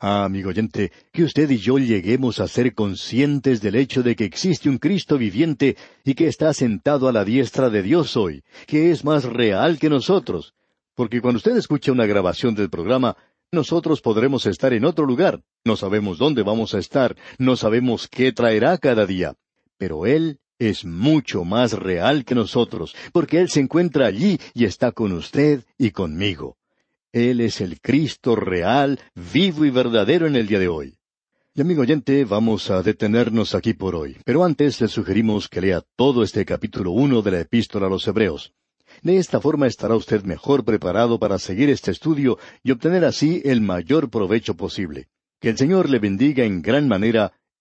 Ah, 0.00 0.24
amigo 0.24 0.50
oyente, 0.50 0.92
que 1.12 1.22
usted 1.22 1.48
y 1.50 1.58
yo 1.58 1.78
lleguemos 1.78 2.40
a 2.40 2.48
ser 2.48 2.74
conscientes 2.74 3.60
del 3.60 3.76
hecho 3.76 4.02
de 4.02 4.16
que 4.16 4.24
existe 4.24 4.68
un 4.68 4.78
Cristo 4.78 5.16
viviente 5.16 5.76
y 6.04 6.14
que 6.14 6.26
está 6.26 6.52
sentado 6.52 7.08
a 7.08 7.12
la 7.12 7.24
diestra 7.24 7.70
de 7.70 7.82
Dios 7.82 8.16
hoy, 8.16 8.42
que 8.66 8.90
es 8.90 9.04
más 9.04 9.24
real 9.24 9.78
que 9.78 9.88
nosotros. 9.88 10.54
Porque 10.94 11.20
cuando 11.20 11.38
usted 11.38 11.56
escucha 11.56 11.92
una 11.92 12.06
grabación 12.06 12.54
del 12.54 12.70
programa, 12.70 13.16
nosotros 13.52 14.00
podremos 14.00 14.46
estar 14.46 14.72
en 14.72 14.84
otro 14.84 15.06
lugar, 15.06 15.42
no 15.64 15.76
sabemos 15.76 16.18
dónde 16.18 16.42
vamos 16.42 16.74
a 16.74 16.78
estar, 16.78 17.16
no 17.38 17.56
sabemos 17.56 18.08
qué 18.08 18.32
traerá 18.32 18.78
cada 18.78 19.06
día. 19.06 19.36
Pero 19.78 20.06
Él 20.06 20.40
es 20.58 20.84
mucho 20.84 21.44
más 21.44 21.72
real 21.72 22.24
que 22.24 22.34
nosotros, 22.34 22.94
porque 23.12 23.40
Él 23.40 23.48
se 23.48 23.60
encuentra 23.60 24.06
allí 24.06 24.38
y 24.54 24.64
está 24.64 24.92
con 24.92 25.12
usted 25.12 25.64
y 25.78 25.92
conmigo. 25.92 26.56
Él 27.14 27.40
es 27.40 27.60
el 27.60 27.80
Cristo 27.80 28.34
real, 28.34 28.98
vivo 29.32 29.64
y 29.64 29.70
verdadero 29.70 30.26
en 30.26 30.34
el 30.34 30.48
día 30.48 30.58
de 30.58 30.66
hoy. 30.66 30.98
Y 31.54 31.60
amigo 31.60 31.82
oyente, 31.82 32.24
vamos 32.24 32.72
a 32.72 32.82
detenernos 32.82 33.54
aquí 33.54 33.72
por 33.72 33.94
hoy, 33.94 34.16
pero 34.24 34.42
antes 34.42 34.80
le 34.80 34.88
sugerimos 34.88 35.48
que 35.48 35.60
lea 35.60 35.84
todo 35.94 36.24
este 36.24 36.44
capítulo 36.44 36.90
uno 36.90 37.22
de 37.22 37.30
la 37.30 37.40
epístola 37.40 37.86
a 37.86 37.88
los 37.88 38.04
Hebreos. 38.08 38.52
De 39.02 39.16
esta 39.16 39.40
forma 39.40 39.68
estará 39.68 39.94
usted 39.94 40.24
mejor 40.24 40.64
preparado 40.64 41.20
para 41.20 41.38
seguir 41.38 41.70
este 41.70 41.92
estudio 41.92 42.36
y 42.64 42.72
obtener 42.72 43.04
así 43.04 43.40
el 43.44 43.60
mayor 43.60 44.10
provecho 44.10 44.56
posible. 44.56 45.06
Que 45.40 45.50
el 45.50 45.56
Señor 45.56 45.88
le 45.90 46.00
bendiga 46.00 46.42
en 46.42 46.62
gran 46.62 46.88
manera 46.88 47.32